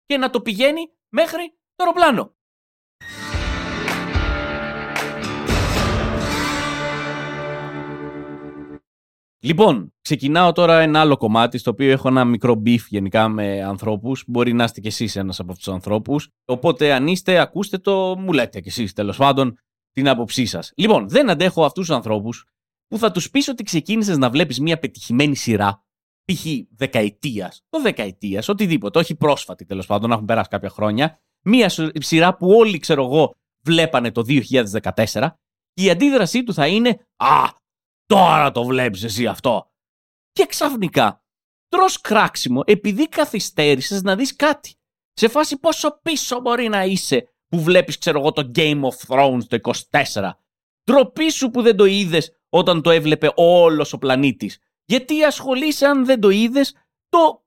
και 0.06 0.16
να 0.18 0.30
το 0.30 0.40
πηγαίνει 0.40 0.80
μέχρι 1.08 1.54
το 1.76 1.84
αεροπλάνο. 1.84 2.32
Λοιπόν, 9.40 9.94
ξεκινάω 10.00 10.52
τώρα 10.52 10.80
ένα 10.80 11.00
άλλο 11.00 11.16
κομμάτι 11.16 11.58
στο 11.58 11.70
οποίο 11.70 11.90
έχω 11.90 12.08
ένα 12.08 12.24
μικρό 12.24 12.54
beef 12.54 12.86
γενικά 12.88 13.28
με 13.28 13.62
ανθρώπους. 13.62 14.24
Μπορεί 14.26 14.52
να 14.52 14.64
είστε 14.64 14.80
κι 14.80 14.86
εσείς 14.86 15.16
ένας 15.16 15.40
από 15.40 15.50
αυτούς 15.50 15.64
τους 15.64 15.74
ανθρώπους. 15.74 16.28
Οπότε 16.44 16.92
αν 16.92 17.06
είστε, 17.06 17.38
ακούστε 17.38 17.78
το, 17.78 18.16
μου 18.18 18.32
λέτε 18.32 18.60
κι 18.60 18.68
εσείς 18.68 18.92
τέλος 18.92 19.16
πάντων 19.16 19.58
την 19.92 20.08
άποψή 20.08 20.46
σας. 20.46 20.72
Λοιπόν, 20.76 21.08
δεν 21.08 21.30
αντέχω 21.30 21.64
αυτούς 21.64 21.86
τους 21.86 21.96
ανθρώπους 21.96 22.46
που 22.86 22.98
θα 22.98 23.10
τους 23.10 23.30
πεις 23.30 23.48
ότι 23.48 23.62
ξεκίνησες 23.62 24.18
να 24.18 24.30
βλέπεις 24.30 24.60
μια 24.60 24.78
πετυχημένη 24.78 25.36
σειρά 25.36 25.84
π.χ. 26.24 26.46
δεκαετίας, 26.76 27.64
το 27.68 27.80
δεκαετίας, 27.80 28.48
οτιδήποτε, 28.48 28.98
όχι 28.98 29.16
πρόσφατη 29.16 29.64
τέλος 29.64 29.86
πάντων, 29.86 30.08
να 30.08 30.14
έχουν 30.14 30.26
περάσει 30.26 30.48
κάποια 30.48 30.70
χρόνια, 30.70 31.20
μία 31.44 31.72
σειρά 31.94 32.36
που 32.36 32.48
όλοι, 32.48 32.78
ξέρω 32.78 33.04
εγώ, 33.04 33.34
βλέπανε 33.64 34.10
το 34.10 34.22
2014, 34.26 35.28
και 35.72 35.84
η 35.84 35.90
αντίδρασή 35.90 36.42
του 36.42 36.54
θα 36.54 36.66
είναι 36.66 37.06
Α, 37.16 37.48
τώρα 38.06 38.50
το 38.50 38.64
βλέπεις 38.64 39.02
εσύ 39.02 39.26
αυτό. 39.26 39.70
Και 40.32 40.46
ξαφνικά 40.46 41.24
τρώ 41.68 41.84
κράξιμο 42.00 42.62
επειδή 42.66 43.08
καθυστέρησες 43.08 44.02
να 44.02 44.16
δεις 44.16 44.36
κάτι. 44.36 44.74
Σε 45.12 45.28
φάση 45.28 45.58
πόσο 45.58 46.00
πίσω 46.02 46.40
μπορεί 46.40 46.68
να 46.68 46.84
είσαι 46.84 47.28
που 47.48 47.62
βλέπεις, 47.62 47.98
ξέρω 47.98 48.18
εγώ, 48.18 48.32
το 48.32 48.50
Game 48.54 48.80
of 48.80 49.06
Thrones 49.06 49.44
το 49.48 49.58
24. 49.90 50.30
Τροπή 50.82 51.30
σου 51.30 51.50
που 51.50 51.62
δεν 51.62 51.76
το 51.76 51.84
είδες 51.84 52.40
όταν 52.48 52.82
το 52.82 52.90
έβλεπε 52.90 53.32
όλος 53.34 53.92
ο 53.92 53.98
πλανήτης. 53.98 54.58
Γιατί 54.84 55.24
ασχολείσαι 55.24 55.86
αν 55.86 56.04
δεν 56.04 56.20
το 56.20 56.28
είδες 56.28 56.74
το 57.08 57.44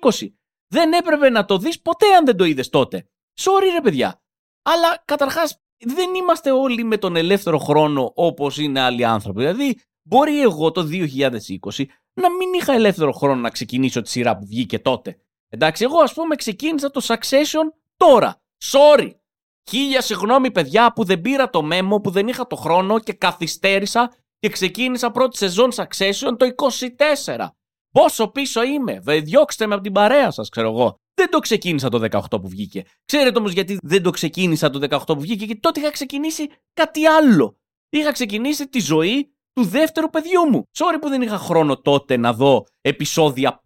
2020. 0.00 0.35
Δεν 0.68 0.92
έπρεπε 0.92 1.30
να 1.30 1.44
το 1.44 1.58
δεις 1.58 1.80
ποτέ 1.80 2.14
αν 2.14 2.24
δεν 2.24 2.36
το 2.36 2.44
είδες 2.44 2.68
τότε. 2.68 3.06
Sorry 3.40 3.72
ρε 3.72 3.80
παιδιά. 3.80 4.20
Αλλά 4.62 5.02
καταρχάς 5.04 5.60
δεν 5.78 6.14
είμαστε 6.14 6.50
όλοι 6.50 6.84
με 6.84 6.98
τον 6.98 7.16
ελεύθερο 7.16 7.58
χρόνο 7.58 8.12
όπως 8.14 8.58
είναι 8.58 8.80
άλλοι 8.80 9.04
άνθρωποι. 9.04 9.40
Δηλαδή 9.40 9.80
μπορεί 10.02 10.40
εγώ 10.40 10.70
το 10.70 10.88
2020 10.90 11.84
να 12.12 12.30
μην 12.30 12.52
είχα 12.60 12.72
ελεύθερο 12.72 13.12
χρόνο 13.12 13.40
να 13.40 13.50
ξεκινήσω 13.50 14.00
τη 14.00 14.10
σειρά 14.10 14.36
που 14.36 14.46
βγήκε 14.46 14.78
τότε. 14.78 15.16
Εντάξει, 15.48 15.84
εγώ 15.84 15.98
ας 15.98 16.12
πούμε 16.12 16.36
ξεκίνησα 16.36 16.90
το 16.90 17.00
Succession 17.04 17.72
τώρα. 17.96 18.42
Sorry. 18.72 19.10
Χίλια 19.70 20.00
συγγνώμη 20.00 20.50
παιδιά 20.50 20.92
που 20.92 21.04
δεν 21.04 21.20
πήρα 21.20 21.50
το 21.50 21.62
μέμο, 21.62 22.00
που 22.00 22.10
δεν 22.10 22.28
είχα 22.28 22.46
το 22.46 22.56
χρόνο 22.56 22.98
και 22.98 23.12
καθυστέρησα 23.12 24.14
και 24.38 24.48
ξεκίνησα 24.48 25.10
πρώτη 25.10 25.36
σεζόν 25.36 25.70
Succession 25.74 26.36
το 26.36 26.46
24. 27.26 27.46
Πόσο 27.96 28.28
πίσω 28.28 28.62
είμαι, 28.62 29.00
Βε, 29.00 29.20
διώξτε 29.20 29.66
με 29.66 29.74
από 29.74 29.82
την 29.82 29.92
παρέα 29.92 30.30
σας, 30.30 30.48
ξέρω 30.48 30.68
εγώ. 30.68 30.96
Δεν 31.14 31.30
το 31.30 31.38
ξεκίνησα 31.38 31.88
το 31.88 32.08
18 32.10 32.20
που 32.30 32.48
βγήκε. 32.48 32.84
Ξέρετε 33.04 33.38
όμως 33.38 33.52
γιατί 33.52 33.78
δεν 33.82 34.02
το 34.02 34.10
ξεκίνησα 34.10 34.70
το 34.70 34.78
18 34.90 34.98
που 35.06 35.20
βγήκε, 35.20 35.44
γιατί 35.44 35.60
τότε 35.60 35.80
είχα 35.80 35.90
ξεκινήσει 35.90 36.48
κάτι 36.74 37.06
άλλο. 37.06 37.58
Είχα 37.88 38.12
ξεκινήσει 38.12 38.68
τη 38.68 38.80
ζωή 38.80 39.34
του 39.52 39.64
δεύτερου 39.64 40.10
παιδιού 40.10 40.48
μου. 40.50 40.62
Sorry 40.78 40.98
που 41.00 41.08
δεν 41.08 41.22
είχα 41.22 41.38
χρόνο 41.38 41.80
τότε 41.80 42.16
να 42.16 42.32
δω 42.32 42.66
επεισόδια 42.80 43.62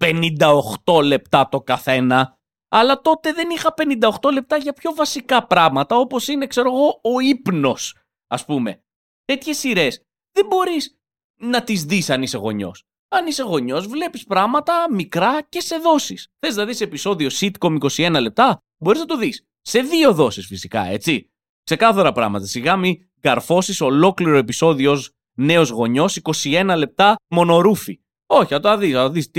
58 0.84 1.02
λεπτά 1.04 1.48
το 1.48 1.60
καθένα. 1.60 2.38
Αλλά 2.68 3.00
τότε 3.00 3.32
δεν 3.32 3.50
είχα 3.50 3.74
58 4.20 4.32
λεπτά 4.32 4.56
για 4.56 4.72
πιο 4.72 4.94
βασικά 4.94 5.46
πράγματα, 5.46 5.96
όπως 5.96 6.28
είναι, 6.28 6.46
ξέρω 6.46 6.68
εγώ, 6.68 7.00
ο 7.02 7.20
ύπνος, 7.20 7.96
ας 8.26 8.44
πούμε. 8.44 8.82
Τέτοιες 9.24 9.58
σειρές 9.58 10.02
δεν 10.32 10.46
μπορείς 10.46 10.98
να 11.40 11.62
τις 11.62 11.84
δεις 11.84 12.10
αν 12.10 12.22
είσαι 12.22 12.38
γονιός. 12.38 12.84
Αν 13.12 13.26
είσαι 13.26 13.42
γονιός, 13.42 13.86
βλέπεις 13.86 14.24
πράγματα 14.24 14.86
μικρά 14.90 15.42
και 15.48 15.60
σε 15.60 15.76
δόσεις. 15.76 16.28
Θες 16.38 16.56
να 16.56 16.64
δεις 16.64 16.80
επεισόδιο 16.80 17.28
sitcom 17.32 17.78
21 17.96 18.20
λεπτά, 18.20 18.58
μπορείς 18.78 19.00
να 19.00 19.06
το 19.06 19.16
δεις. 19.16 19.44
Σε 19.60 19.80
δύο 19.80 20.12
δόσεις 20.12 20.46
φυσικά, 20.46 20.84
έτσι. 20.84 21.30
Ξεκάθαρα 21.64 22.12
πράγματα. 22.12 22.46
Σιγά 22.46 22.76
μη 22.76 23.10
καρφώσεις 23.20 23.80
ολόκληρο 23.80 24.36
επεισόδιο 24.36 24.90
ως 24.90 25.10
νέος 25.36 25.70
γονιός 25.70 26.16
21 26.16 26.74
λεπτά 26.76 27.16
μονορούφι. 27.30 28.00
Όχι, 28.26 28.48
θα 28.48 28.60
το 28.60 28.76
δεις, 28.76 28.92
θα 28.92 29.10
δεις 29.10 29.30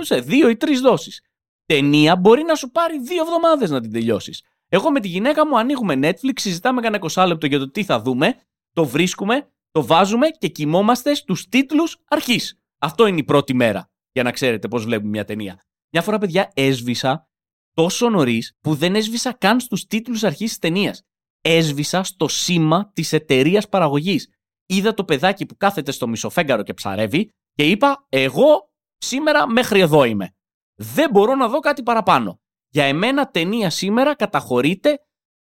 σε 0.00 0.20
δύο 0.20 0.48
ή 0.48 0.56
τρεις 0.56 0.80
δόσεις. 0.80 1.20
Ταινία 1.66 2.16
μπορεί 2.16 2.42
να 2.42 2.54
σου 2.54 2.70
πάρει 2.70 2.98
δύο 2.98 3.22
εβδομάδες 3.22 3.70
να 3.70 3.80
την 3.80 3.92
τελειώσεις. 3.92 4.42
Εγώ 4.68 4.90
με 4.90 5.00
τη 5.00 5.08
γυναίκα 5.08 5.46
μου 5.46 5.58
ανοίγουμε 5.58 5.98
Netflix, 6.02 6.32
συζητάμε 6.34 6.80
κανένα 6.80 7.06
20 7.12 7.26
λεπτό 7.26 7.46
για 7.46 7.58
το 7.58 7.70
τι 7.70 7.84
θα 7.84 8.00
δούμε, 8.00 8.34
το 8.72 8.84
βρίσκουμε, 8.84 9.48
το 9.70 9.86
βάζουμε 9.86 10.28
και 10.28 10.48
κοιμόμαστε 10.48 11.14
στους 11.14 11.48
τίτλους 11.48 11.96
αρχής. 12.08 12.60
Αυτό 12.78 13.06
είναι 13.06 13.18
η 13.18 13.24
πρώτη 13.24 13.54
μέρα, 13.54 13.90
για 14.12 14.22
να 14.22 14.30
ξέρετε 14.30 14.68
πώς 14.68 14.84
βλέπουμε 14.84 15.08
μια 15.08 15.24
ταινία. 15.24 15.60
Μια 15.92 16.02
φορά, 16.02 16.18
παιδιά, 16.18 16.50
έσβησα 16.54 17.28
τόσο 17.72 18.08
νωρίς 18.08 18.56
που 18.60 18.74
δεν 18.74 18.94
έσβησα 18.94 19.32
καν 19.32 19.60
στους 19.60 19.86
τίτλους 19.86 20.24
αρχής 20.24 20.48
της 20.48 20.58
ταινίας. 20.58 21.02
Έσβησα 21.40 22.02
στο 22.02 22.28
σήμα 22.28 22.90
της 22.92 23.12
εταιρείας 23.12 23.68
παραγωγής. 23.68 24.28
Είδα 24.66 24.94
το 24.94 25.04
παιδάκι 25.04 25.46
που 25.46 25.56
κάθεται 25.56 25.90
στο 25.90 26.08
μισοφέγγαρο 26.08 26.62
και 26.62 26.74
ψαρεύει 26.74 27.30
και 27.52 27.70
είπα, 27.70 28.06
εγώ 28.08 28.72
σήμερα 28.96 29.50
μέχρι 29.50 29.80
εδώ 29.80 30.04
είμαι. 30.04 30.34
Δεν 30.74 31.10
μπορώ 31.10 31.34
να 31.34 31.48
δω 31.48 31.60
κάτι 31.60 31.82
παραπάνω. 31.82 32.40
Για 32.68 32.84
εμένα 32.84 33.30
ταινία 33.30 33.70
σήμερα 33.70 34.14
καταχωρείται 34.14 34.98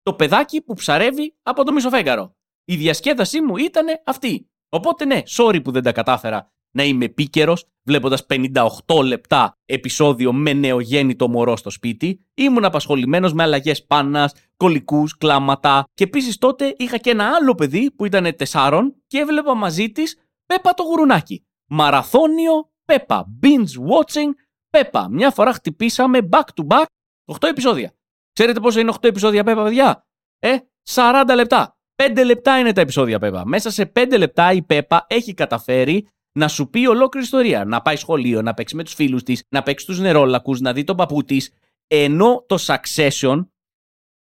το 0.01 0.13
παιδάκι 0.13 0.61
που 0.61 0.73
ψαρεύει 0.73 1.37
από 1.43 1.63
το 1.63 1.73
μισοφέγγαρο 1.73 2.37
η 2.69 2.75
διασκέδασή 2.75 3.41
μου 3.41 3.57
ήταν 3.57 3.87
αυτή. 4.05 4.49
Οπότε 4.69 5.05
ναι, 5.05 5.21
sorry 5.27 5.63
που 5.63 5.71
δεν 5.71 5.83
τα 5.83 5.91
κατάφερα 5.91 6.51
να 6.71 6.83
είμαι 6.83 7.05
επίκαιρος, 7.05 7.65
βλέποντας 7.83 8.25
58 8.25 9.03
λεπτά 9.03 9.53
επεισόδιο 9.65 10.33
με 10.33 10.53
νεογέννητο 10.53 11.27
μωρό 11.29 11.57
στο 11.57 11.69
σπίτι. 11.69 12.25
Ήμουν 12.33 12.65
απασχολημένος 12.65 13.33
με 13.33 13.43
αλλαγές 13.43 13.85
πάνας, 13.85 14.33
κολικού, 14.57 15.07
κλάματα. 15.17 15.83
Και 15.93 16.03
επίσης 16.03 16.37
τότε 16.37 16.75
είχα 16.77 16.97
και 16.97 17.09
ένα 17.09 17.35
άλλο 17.35 17.55
παιδί 17.55 17.91
που 17.91 18.05
ήταν 18.05 18.35
4 18.51 18.81
και 19.07 19.17
έβλεπα 19.17 19.55
μαζί 19.55 19.91
της 19.91 20.17
Πέπα 20.45 20.73
το 20.73 20.83
γουρουνάκι. 20.83 21.45
Μαραθώνιο 21.69 22.71
Πέπα. 22.85 23.25
Binge 23.41 23.91
watching 23.91 24.29
Πέπα. 24.69 25.07
Μια 25.11 25.31
φορά 25.31 25.53
χτυπήσαμε 25.53 26.19
back 26.31 26.43
to 26.55 26.67
back 26.67 26.85
8 27.25 27.47
επεισόδια. 27.49 27.93
Ξέρετε 28.33 28.59
πόσο 28.59 28.79
είναι 28.79 28.91
8 29.01 29.07
επεισόδια 29.07 29.43
Πέπα, 29.43 29.63
παιδιά; 29.63 30.05
Ε, 30.39 30.57
40 30.89 31.23
λεπτά. 31.35 31.77
Πέντε 31.95 32.23
λεπτά 32.23 32.59
είναι 32.59 32.73
τα 32.73 32.81
επεισόδια 32.81 33.19
Πέπα. 33.19 33.45
Μέσα 33.45 33.71
σε 33.71 33.85
πέντε 33.85 34.17
λεπτά 34.17 34.51
η 34.51 34.61
Πέπα 34.61 35.05
έχει 35.09 35.33
καταφέρει 35.33 36.07
να 36.37 36.47
σου 36.47 36.69
πει 36.69 36.87
ολόκληρη 36.87 37.25
ιστορία. 37.25 37.65
Να 37.65 37.81
πάει 37.81 37.95
σχολείο, 37.95 38.41
να 38.41 38.53
παίξει 38.53 38.75
με 38.75 38.83
τους 38.83 38.93
φίλους 38.93 39.23
της, 39.23 39.43
να 39.49 39.63
παίξει 39.63 39.85
τους 39.85 39.99
νερόλακους, 39.99 40.59
να 40.59 40.73
δει 40.73 40.83
τον 40.83 40.95
παππού 40.95 41.23
της. 41.23 41.51
Ενώ 41.87 42.45
το 42.47 42.57
Succession 42.67 43.47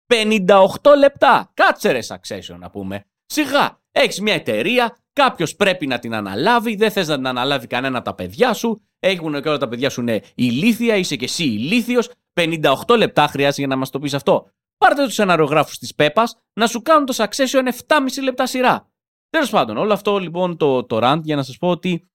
58 0.07 0.97
λεπτά. 0.99 1.51
Κάτσε 1.55 1.91
ρε 1.91 1.99
Succession 2.09 2.57
να 2.59 2.71
πούμε. 2.71 3.05
Σιγά, 3.27 3.81
έχεις 3.93 4.21
μια 4.21 4.35
εταιρεία, 4.35 4.97
κάποιος 5.13 5.57
πρέπει 5.57 5.87
να 5.87 5.99
την 5.99 6.15
αναλάβει, 6.15 6.75
δεν 6.75 6.91
θες 6.91 7.09
να 7.09 7.17
την 7.17 7.27
αναλάβει 7.27 7.67
κανένα 7.67 8.03
τα 8.03 8.15
παιδιά 8.15 8.53
σου. 8.53 8.83
Έχουν 8.99 9.43
και 9.43 9.49
όλα 9.49 9.59
τα 9.59 9.69
παιδιά 9.69 9.91
σου 9.91 10.01
είναι 10.01 10.23
ηλίθια, 10.35 10.97
είσαι 10.97 11.17
και 11.17 11.25
εσύ 11.25 11.45
ηλίθιος. 11.45 12.11
58 12.41 12.97
λεπτά 12.97 13.27
χρειάζεται 13.27 13.61
για 13.61 13.67
να 13.67 13.77
μας 13.77 13.91
το 13.91 13.99
πεις 13.99 14.15
αυτό. 14.15 14.51
Πάρτε 14.79 15.05
τους 15.05 15.15
σεναριογράφους 15.15 15.79
της 15.79 15.95
Πέπας 15.95 16.37
να 16.53 16.67
σου 16.67 16.83
κάνουν 16.83 17.07
το 17.07 17.15
Succession 17.17 17.67
7,5 17.87 18.23
λεπτά 18.23 18.47
σειρά. 18.47 18.89
Τέλος 19.35 19.51
πάντων, 19.51 19.77
όλο 19.77 19.93
αυτό 19.93 20.19
λοιπόν 20.19 20.57
το, 20.57 20.85
το 20.85 20.99
rant 21.03 21.21
για 21.23 21.37
να 21.37 21.43
σας 21.43 21.57
πω 21.57 21.69
ότι 21.69 22.09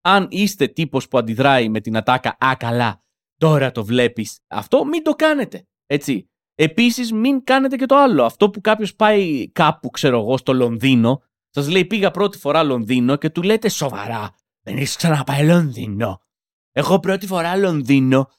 αν 0.00 0.26
είστε 0.30 0.66
τύπος 0.66 1.08
που 1.08 1.18
αντιδράει 1.18 1.68
με 1.68 1.80
την 1.80 1.96
ατάκα 1.96 2.36
Α, 2.44 2.54
καλά, 2.58 3.02
τώρα 3.36 3.72
το 3.72 3.84
βλέπεις 3.84 4.40
αυτό, 4.46 4.84
μην 4.84 5.02
το 5.02 5.12
κάνετε. 5.12 5.66
Έτσι. 5.86 6.30
Επίσης, 6.54 7.12
μην 7.12 7.44
κάνετε 7.44 7.76
και 7.76 7.86
το 7.86 7.96
άλλο. 7.96 8.24
Αυτό 8.24 8.50
που 8.50 8.60
κάποιος 8.60 8.94
πάει 8.94 9.50
κάπου, 9.52 9.90
ξέρω 9.90 10.18
εγώ, 10.20 10.36
στο 10.36 10.52
Λονδίνο, 10.52 11.22
σας 11.50 11.68
λέει 11.68 11.84
πήγα 11.84 12.10
πρώτη 12.10 12.38
φορά 12.38 12.62
Λονδίνο 12.62 13.16
και 13.16 13.30
του 13.30 13.42
λέτε 13.42 13.68
σοβαρά. 13.68 14.34
Δεν 14.62 14.76
έχει 14.76 14.96
ξαναπάει 14.96 15.46
Λονδίνο. 15.46 16.20
Εγώ 16.72 16.98
πρώτη 16.98 17.26
φορά 17.26 17.56
Λονδίνο 17.56 18.30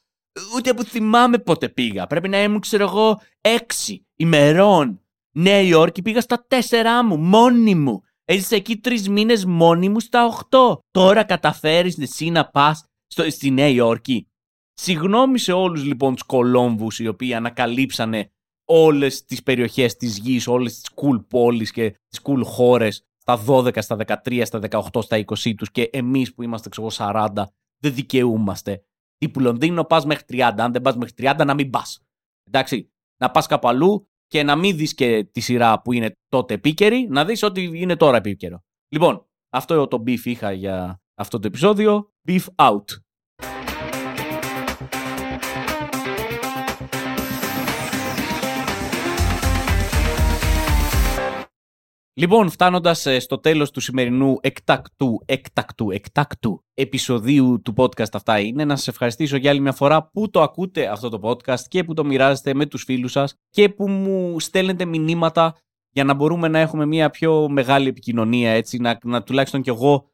ούτε 0.56 0.74
που 0.74 0.84
θυμάμαι 0.84 1.38
πότε 1.38 1.70
πήγα. 1.70 2.08
Πρέπει 2.08 2.30
να 2.30 2.44
ήμουν, 2.44 2.60
ξέρω 2.60 2.84
εγώ, 2.84 3.22
έξι 3.42 4.08
ημερών. 4.16 5.02
Νέα 5.32 5.62
Υόρκη 5.62 6.02
πήγα 6.02 6.22
στα 6.22 6.46
τέσσερά 6.48 7.04
μου, 7.04 7.18
μόνη 7.18 7.76
μου. 7.76 8.02
Έζησα 8.30 8.56
εκεί 8.56 8.78
τρεις 8.78 9.10
μήνες 9.10 9.46
μόνη 9.46 9.90
μου 9.90 10.00
στα 10.00 10.26
οχτώ. 10.26 10.80
Τώρα 10.92 11.24
καταφέρεις 11.24 11.98
εσύ 12.00 12.30
να 12.30 12.50
πας 12.50 12.86
στη 13.30 13.52
Νέα 13.52 13.68
Υόρκη. 13.68 14.28
Συγγνώμη 14.74 15.40
σε 15.40 15.52
όλους 15.52 15.84
λοιπόν 15.84 16.14
τους 16.14 16.24
Κολόμβους 16.24 17.00
οι 17.00 17.08
οποίοι 17.08 17.34
ανακαλύψανε 17.34 18.32
όλες 18.70 19.26
τις 19.26 19.44
περιοχές 19.44 19.96
της 19.96 20.18
γης, 20.18 20.48
όλες 20.48 20.74
τις 20.80 20.90
cool 20.96 21.28
πόλεις 21.28 21.72
και 21.72 21.90
τις 22.08 22.22
cool 22.24 22.42
χώρες 22.44 23.06
στα 23.18 23.44
12, 23.48 23.82
στα 23.82 23.96
13, 23.96 24.46
στα 24.46 24.60
18, 24.60 25.02
στα 25.02 25.18
20 25.18 25.56
τους 25.56 25.72
και 25.72 25.90
εμείς 25.94 26.34
που 26.34 26.44
είμαστε 26.44 26.70
ξέρω 26.70 26.90
40 26.90 27.54
δεν 27.78 27.94
δικαιούμαστε. 27.94 28.84
Τύπου 29.18 29.40
Λονδίνο 29.40 29.84
πας 29.84 30.06
μέχρι 30.06 30.26
30. 30.26 30.64
Αν 30.64 30.72
δεν 30.72 30.82
πας 30.82 30.96
μέχρι 30.96 31.14
30, 31.14 31.46
να 31.46 31.54
μην 31.54 31.70
πας. 31.70 32.02
Εντάξει. 32.44 32.92
Να 33.22 33.32
πας 33.32 33.48
κάπου 33.48 33.68
αλλού 33.68 34.10
και 34.28 34.44
να 34.44 34.56
μην 34.56 34.78
δεις 34.78 34.94
και 34.94 35.24
τη 35.32 35.40
σειρά 35.40 35.82
που 35.82 35.94
είναι 35.94 36.12
τότε 36.28 36.54
επίκαιρη, 36.54 37.08
να 37.10 37.26
δεις 37.26 37.44
ότι 37.44 37.72
είναι 37.74 37.96
τώρα 37.96 38.18
επίκαιρο. 38.18 38.60
Λοιπόν, 38.90 39.26
αυτό 39.50 39.88
το 39.88 40.04
beef 40.08 40.26
είχα 40.26 40.52
για 40.52 41.02
αυτό 41.16 41.40
το 41.40 41.48
επεισόδιο. 41.48 42.14
Beef 42.28 42.46
out. 42.56 42.84
Λοιπόν, 52.20 52.50
φτάνοντας 52.50 53.06
ε, 53.06 53.20
στο 53.20 53.38
τέλος 53.38 53.72
του 53.72 53.80
σημερινού 53.80 54.38
εκτακτού, 54.42 55.22
εκτακτού, 55.26 55.92
εκτακτού 55.92 56.64
επεισοδίου 56.74 57.62
του 57.62 57.74
podcast 57.78 58.14
αυτά 58.14 58.40
είναι 58.40 58.66
να 58.66 58.76
σας 58.76 58.88
ευχαριστήσω 58.88 59.38
για 59.38 59.50
άλλη 59.50 59.60
μια 59.60 59.72
φορά 59.72 60.10
που 60.10 60.30
το 60.30 60.42
ακούτε 60.42 60.88
αυτό 60.88 61.10
το 61.10 61.20
podcast 61.22 61.60
και 61.68 61.84
που 61.84 61.94
το 61.94 62.06
μοιράζετε 62.06 62.54
με 62.54 62.66
τους 62.66 62.84
φίλους 62.84 63.12
σας 63.12 63.36
και 63.50 63.70
που 63.70 63.90
μου 63.90 64.40
στέλνετε 64.40 64.86
μηνύματα 64.86 65.56
για 65.90 66.04
να 66.04 66.14
μπορούμε 66.14 66.48
να 66.48 66.60
έχουμε 66.60 66.86
μια 66.86 67.10
πιο 67.10 67.50
μεγάλη 67.50 67.88
επικοινωνία 67.88 68.52
έτσι, 68.52 68.78
να, 68.78 68.98
να 69.04 69.24
τουλάχιστον 69.24 69.62
κι 69.62 69.70
εγώ 69.70 70.10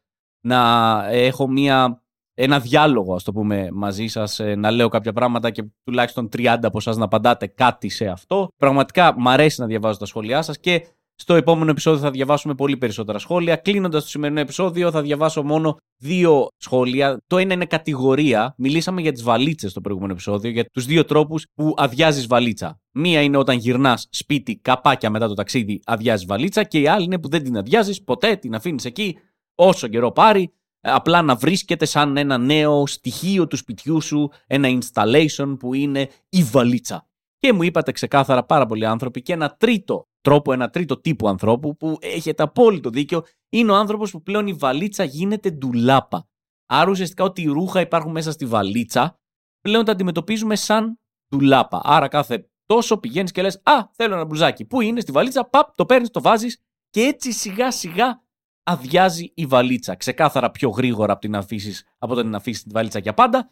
να 0.45 1.01
έχω 1.09 1.47
μια, 1.47 2.03
ένα 2.33 2.59
διάλογο, 2.59 3.15
ας 3.15 3.23
το 3.23 3.31
πούμε, 3.31 3.69
μαζί 3.71 4.07
σας, 4.07 4.39
ε, 4.39 4.55
να 4.55 4.71
λέω 4.71 4.87
κάποια 4.87 5.13
πράγματα 5.13 5.51
και 5.51 5.63
τουλάχιστον 5.83 6.29
30 6.37 6.57
από 6.61 6.77
εσάς 6.77 6.97
να 6.97 7.05
απαντάτε 7.05 7.47
κάτι 7.47 7.89
σε 7.89 8.07
αυτό. 8.07 8.47
Πραγματικά 8.57 9.19
μ' 9.19 9.29
αρέσει 9.29 9.61
να 9.61 9.67
διαβάζω 9.67 9.99
τα 9.99 10.05
σχόλιά 10.05 10.41
σας 10.41 10.59
και 10.59 10.85
στο 11.15 11.35
επόμενο 11.35 11.71
επεισόδιο 11.71 11.99
θα 11.99 12.11
διαβάσουμε 12.11 12.55
πολύ 12.55 12.77
περισσότερα 12.77 13.19
σχόλια. 13.19 13.55
Κλείνοντας 13.55 14.03
το 14.03 14.09
σημερινό 14.09 14.39
επεισόδιο, 14.39 14.91
θα 14.91 15.01
διαβάσω 15.01 15.43
μόνο 15.43 15.77
δύο 15.97 16.47
σχόλια. 16.57 17.17
Το 17.27 17.37
ένα 17.37 17.53
είναι 17.53 17.65
κατηγορία. 17.65 18.53
Μιλήσαμε 18.57 19.01
για 19.01 19.11
τις 19.11 19.23
βαλίτσες 19.23 19.71
στο 19.71 19.81
προηγούμενο 19.81 20.13
επεισόδιο, 20.13 20.51
για 20.51 20.65
τους 20.65 20.85
δύο 20.85 21.05
τρόπους 21.05 21.45
που 21.53 21.73
αδειάζεις 21.77 22.27
βαλίτσα. 22.27 22.79
Μία 22.91 23.21
είναι 23.21 23.37
όταν 23.37 23.57
γυρνάς 23.57 24.07
σπίτι 24.09 24.55
καπάκια 24.57 25.09
μετά 25.09 25.27
το 25.27 25.33
ταξίδι, 25.33 25.81
αδειάζεις 25.85 26.25
βαλίτσα. 26.25 26.63
Και 26.63 26.79
η 26.79 26.87
άλλη 26.87 27.03
είναι 27.03 27.19
που 27.19 27.29
δεν 27.29 27.43
την 27.43 27.57
αδειάζεις 27.57 28.03
ποτέ, 28.03 28.35
την 28.35 28.55
αφήνεις 28.55 28.85
εκεί 28.85 29.17
όσο 29.55 29.87
καιρό 29.87 30.11
πάρει. 30.11 30.53
Απλά 30.81 31.21
να 31.21 31.35
βρίσκεται 31.35 31.85
σαν 31.85 32.17
ένα 32.17 32.37
νέο 32.37 32.87
στοιχείο 32.87 33.47
του 33.47 33.57
σπιτιού 33.57 34.01
σου, 34.01 34.31
ένα 34.47 34.79
installation 34.79 35.55
που 35.59 35.73
είναι 35.73 36.09
η 36.29 36.43
βαλίτσα. 36.43 37.07
Και 37.37 37.53
μου 37.53 37.63
είπατε 37.63 37.91
ξεκάθαρα 37.91 38.43
πάρα 38.43 38.65
πολλοί 38.65 38.85
άνθρωποι 38.85 39.21
και 39.21 39.33
ένα 39.33 39.55
τρίτο 39.59 40.07
τρόπο, 40.23 40.53
ένα 40.53 40.69
τρίτο 40.69 40.99
τύπο 40.99 41.27
ανθρώπου 41.27 41.75
που 41.77 41.97
έχετε 41.99 42.43
απόλυτο 42.43 42.89
δίκιο, 42.89 43.23
είναι 43.49 43.71
ο 43.71 43.75
άνθρωπος 43.75 44.11
που 44.11 44.21
πλέον 44.21 44.47
η 44.47 44.53
βαλίτσα 44.53 45.03
γίνεται 45.03 45.49
ντουλάπα. 45.49 46.27
Άρα 46.65 46.89
ουσιαστικά 46.89 47.23
ότι 47.23 47.41
οι 47.41 47.47
ρούχα 47.47 47.81
υπάρχουν 47.81 48.11
μέσα 48.11 48.31
στη 48.31 48.45
βαλίτσα, 48.45 49.19
πλέον 49.61 49.85
τα 49.85 49.91
αντιμετωπίζουμε 49.91 50.55
σαν 50.55 50.99
ντουλάπα. 51.35 51.81
Άρα 51.83 52.07
κάθε 52.07 52.49
τόσο 52.65 52.97
πηγαίνεις 52.97 53.31
και 53.31 53.41
λες: 53.41 53.61
Α, 53.63 53.89
θέλω 53.91 54.13
ένα 54.13 54.25
μπλουζάκι. 54.25 54.65
Πού 54.65 54.81
είναι 54.81 54.99
στη 54.99 55.11
βαλίτσα, 55.11 55.45
παπ, 55.45 55.75
το 55.75 55.85
παίρνεις, 55.85 56.09
το 56.09 56.21
βάζεις 56.21 56.59
και 56.89 57.01
έτσι 57.01 57.31
σιγά 57.31 57.71
σιγά 57.71 58.23
αδειάζει 58.63 59.31
η 59.35 59.45
βαλίτσα. 59.45 59.95
Ξεκάθαρα 59.95 60.51
πιο 60.51 60.69
γρήγορα 60.69 61.11
από, 61.11 61.21
την 61.21 61.35
αφήσεις, 61.35 61.83
από 61.97 62.15
το 62.15 62.23
να 62.23 62.37
αφήσεις 62.37 62.63
τη 62.63 62.69
βαλίτσα 62.69 62.99
για 62.99 63.13
πάντα. 63.13 63.51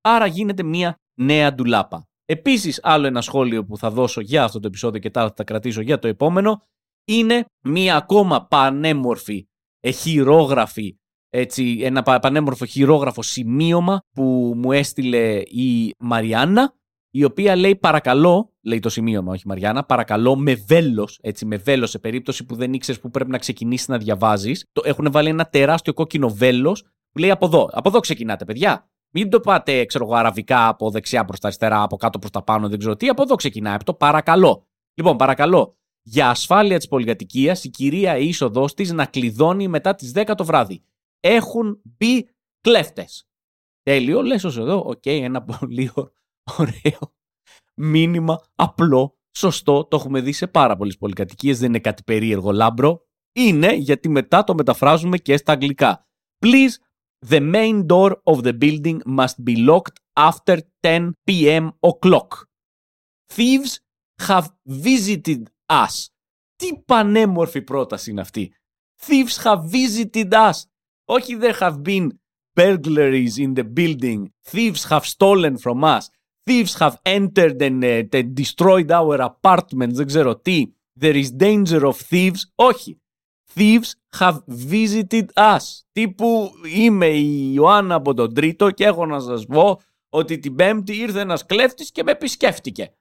Άρα 0.00 0.26
γίνεται 0.26 0.62
μια 0.62 0.94
νέα 1.14 1.54
ντουλάπα. 1.54 2.08
Επίσης, 2.30 2.80
άλλο 2.82 3.06
ένα 3.06 3.20
σχόλιο 3.20 3.64
που 3.64 3.78
θα 3.78 3.90
δώσω 3.90 4.20
για 4.20 4.44
αυτό 4.44 4.60
το 4.60 4.66
επεισόδιο 4.66 5.00
και 5.00 5.10
τα 5.10 5.32
θα 5.36 5.44
κρατήσω 5.44 5.80
για 5.80 5.98
το 5.98 6.08
επόμενο, 6.08 6.62
είναι 7.04 7.44
μία 7.62 7.96
ακόμα 7.96 8.46
πανέμορφη 8.46 9.48
ε, 9.80 9.90
χειρόγραφη, 9.90 10.96
έτσι, 11.28 11.78
ένα 11.82 12.02
πανέμορφο 12.02 12.64
χειρόγραφο 12.64 13.22
σημείωμα 13.22 14.00
που 14.14 14.52
μου 14.56 14.72
έστειλε 14.72 15.40
η 15.40 15.94
Μαριάννα, 15.98 16.74
η 17.10 17.24
οποία 17.24 17.56
λέει 17.56 17.76
παρακαλώ, 17.76 18.52
λέει 18.62 18.78
το 18.78 18.88
σημείωμα, 18.88 19.32
όχι 19.32 19.46
Μαριάννα, 19.46 19.84
παρακαλώ 19.84 20.36
με 20.36 20.54
βέλος, 20.54 21.18
έτσι, 21.22 21.46
με 21.46 21.56
βέλος 21.56 21.90
σε 21.90 21.98
περίπτωση 21.98 22.44
που 22.44 22.54
δεν 22.54 22.72
ήξερες 22.72 23.00
που 23.00 23.10
πρέπει 23.10 23.30
να 23.30 23.38
ξεκινήσεις 23.38 23.88
να 23.88 23.98
διαβάζεις. 23.98 24.64
Έχουν 24.82 25.10
βάλει 25.10 25.28
ένα 25.28 25.48
τεράστιο 25.48 25.92
κόκκινο 25.92 26.28
βέλος 26.28 26.82
που 27.10 27.18
λέει 27.18 27.30
από 27.30 27.46
εδώ. 27.46 27.68
Από 27.72 27.88
εδώ 27.88 28.00
ξεκινάτε, 28.00 28.44
παιδιά. 28.44 28.90
Μην 29.10 29.30
το 29.30 29.40
πάτε, 29.40 29.84
ξέρω 29.84 30.04
εγώ, 30.04 30.14
αραβικά 30.14 30.68
από 30.68 30.90
δεξιά 30.90 31.24
προς 31.24 31.40
τα 31.40 31.46
αριστερά, 31.46 31.82
από 31.82 31.96
κάτω 31.96 32.18
προς 32.18 32.30
τα 32.30 32.42
πάνω, 32.42 32.68
δεν 32.68 32.78
ξέρω 32.78 32.96
τι. 32.96 33.08
Από 33.08 33.22
εδώ 33.22 33.34
ξεκινάει. 33.34 33.74
Από 33.74 33.84
το 33.84 33.94
παρακαλώ. 33.94 34.66
Λοιπόν, 34.94 35.16
παρακαλώ. 35.16 35.74
Για 36.02 36.30
ασφάλεια 36.30 36.76
της 36.76 36.88
πολυκατοικίας, 36.88 37.64
η 37.64 37.70
κυρία 37.70 38.16
είσοδος 38.16 38.74
της 38.74 38.92
να 38.92 39.06
κλειδώνει 39.06 39.68
μετά 39.68 39.94
τις 39.94 40.12
10 40.14 40.34
το 40.34 40.44
βράδυ. 40.44 40.82
Έχουν 41.20 41.80
μπει 41.82 42.28
κλέφτες. 42.60 43.28
Τέλειο, 43.82 44.22
λες 44.22 44.44
ως 44.44 44.56
εδώ. 44.56 44.82
Οκ, 44.86 45.06
ένα 45.06 45.42
πολύ 45.42 45.90
ωραίο 46.58 47.14
μήνυμα, 47.74 48.40
απλό, 48.54 49.18
σωστό. 49.36 49.84
Το 49.84 49.96
έχουμε 49.96 50.20
δει 50.20 50.32
σε 50.32 50.46
πάρα 50.46 50.76
πολλές 50.76 50.96
πολυκατοικίες. 50.96 51.58
Δεν 51.58 51.68
είναι 51.68 51.78
κάτι 51.78 52.02
περίεργο 52.02 52.52
Λάμπρο. 52.52 53.00
Είναι 53.32 53.74
γιατί 53.74 54.08
μετά 54.08 54.44
το 54.44 54.54
μεταφράζουμε 54.54 55.18
και 55.18 55.36
στα 55.36 55.52
αγγλικά. 55.52 56.06
Please 56.44 56.74
The 57.27 57.39
main 57.39 57.87
door 57.87 58.11
of 58.23 58.43
the 58.43 58.53
building 58.53 59.01
must 59.05 59.43
be 59.43 59.55
locked 59.55 59.99
after 60.15 60.61
10 60.81 61.15
p.m. 61.25 61.71
o'clock. 61.81 62.47
Thieves 63.33 63.79
have 64.27 64.47
visited 64.65 65.49
us. 65.71 66.09
Τι 66.55 66.75
πανέμορφη 66.85 67.61
πρόταση 67.61 68.11
είναι 68.11 68.21
αυτή. 68.21 68.53
Thieves 69.05 69.43
have 69.43 69.61
visited 69.71 70.31
us. 70.31 70.53
Όχι 71.05 71.37
there 71.41 71.57
have 71.59 71.81
been 71.83 72.09
burglaries 72.53 73.37
in 73.37 73.53
the 73.53 73.63
building. 73.63 74.25
Thieves 74.51 74.83
have 74.89 75.05
stolen 75.05 75.57
from 75.57 75.83
us. 75.83 76.09
Thieves 76.49 76.75
have 76.79 76.97
entered 77.03 77.61
and, 77.61 77.83
uh, 77.83 78.21
destroyed 78.33 78.91
our 78.91 79.19
apartments. 79.21 79.93
Δεν 79.93 80.05
ξέρω 80.05 80.39
τι. 80.39 80.73
There 80.99 81.23
is 81.23 81.29
danger 81.37 81.81
of 81.81 81.95
thieves. 82.09 82.39
Όχι. 82.55 82.98
Thieves 83.54 83.92
have 84.18 84.38
visited 84.70 85.24
us. 85.34 85.58
Τύπου 85.92 86.50
είμαι 86.74 87.06
η 87.06 87.52
Ιωάννα 87.54 87.94
από 87.94 88.14
τον 88.14 88.34
Τρίτο 88.34 88.70
και 88.70 88.84
έχω 88.84 89.06
να 89.06 89.20
σας 89.20 89.46
πω 89.46 89.80
ότι 90.08 90.38
την 90.38 90.54
Πέμπτη 90.54 90.96
ήρθε 90.96 91.20
ένας 91.20 91.46
κλέφτης 91.46 91.90
και 91.90 92.02
με 92.02 92.10
επισκέφτηκε. 92.10 92.92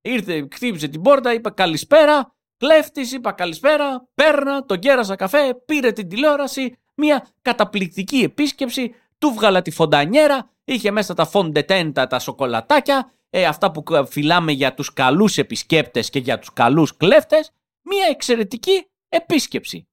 Ήρθε, 0.00 0.48
χτύπησε 0.52 0.88
την 0.88 1.02
πόρτα, 1.02 1.32
είπε 1.32 1.50
καλησπέρα, 1.50 2.34
κλέφτης, 2.56 3.12
είπα 3.12 3.32
καλησπέρα, 3.32 4.08
πέρνα, 4.14 4.64
τον 4.66 4.78
κέρασα 4.78 5.16
καφέ, 5.16 5.54
πήρε 5.64 5.92
την 5.92 6.08
τηλεόραση, 6.08 6.76
μια 6.94 7.26
καταπληκτική 7.42 8.16
επίσκεψη, 8.16 8.94
του 9.18 9.32
βγάλα 9.32 9.62
τη 9.62 9.70
φοντανιέρα, 9.70 10.50
είχε 10.64 10.90
μέσα 10.90 11.14
τα 11.14 11.26
φοντετέντα, 11.26 12.06
τα 12.06 12.18
σοκολατάκια, 12.18 13.12
ε, 13.30 13.44
αυτά 13.44 13.70
που 13.70 13.82
φυλάμε 14.06 14.52
για 14.52 14.74
τους 14.74 14.92
καλούς 14.92 15.38
επισκέπτες 15.38 16.10
και 16.10 16.18
για 16.18 16.38
τους 16.38 16.52
καλούς 16.52 16.96
κλέφτες, 16.96 17.50
μια 17.82 18.06
εξαιρετική 18.10 18.86
επίσκεψη. 19.08 19.86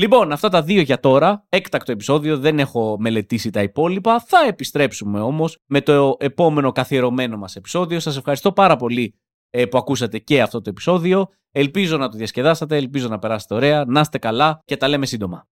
Λοιπόν, 0.00 0.32
αυτά 0.32 0.48
τα 0.48 0.62
δύο 0.62 0.80
για 0.80 1.00
τώρα. 1.00 1.46
Έκτακτο 1.48 1.92
επεισόδιο, 1.92 2.38
δεν 2.38 2.58
έχω 2.58 2.96
μελετήσει 2.98 3.50
τα 3.50 3.62
υπόλοιπα. 3.62 4.20
Θα 4.20 4.38
επιστρέψουμε 4.46 5.20
όμως 5.20 5.58
με 5.66 5.80
το 5.80 6.16
επόμενο 6.18 6.72
καθιερωμένο 6.72 7.36
μας 7.36 7.56
επεισόδιο. 7.56 8.00
Σας 8.00 8.16
ευχαριστώ 8.16 8.52
πάρα 8.52 8.76
πολύ 8.76 9.14
ε, 9.50 9.66
που 9.66 9.78
ακούσατε 9.78 10.18
και 10.18 10.42
αυτό 10.42 10.60
το 10.60 10.70
επεισόδιο. 10.70 11.28
Ελπίζω 11.50 11.96
να 11.96 12.08
το 12.08 12.16
διασκεδάσατε, 12.16 12.76
ελπίζω 12.76 13.08
να 13.08 13.18
περάσετε 13.18 13.54
ωραία, 13.54 13.84
να 13.86 14.00
είστε 14.00 14.18
καλά 14.18 14.62
και 14.64 14.76
τα 14.76 14.88
λέμε 14.88 15.06
σύντομα. 15.06 15.48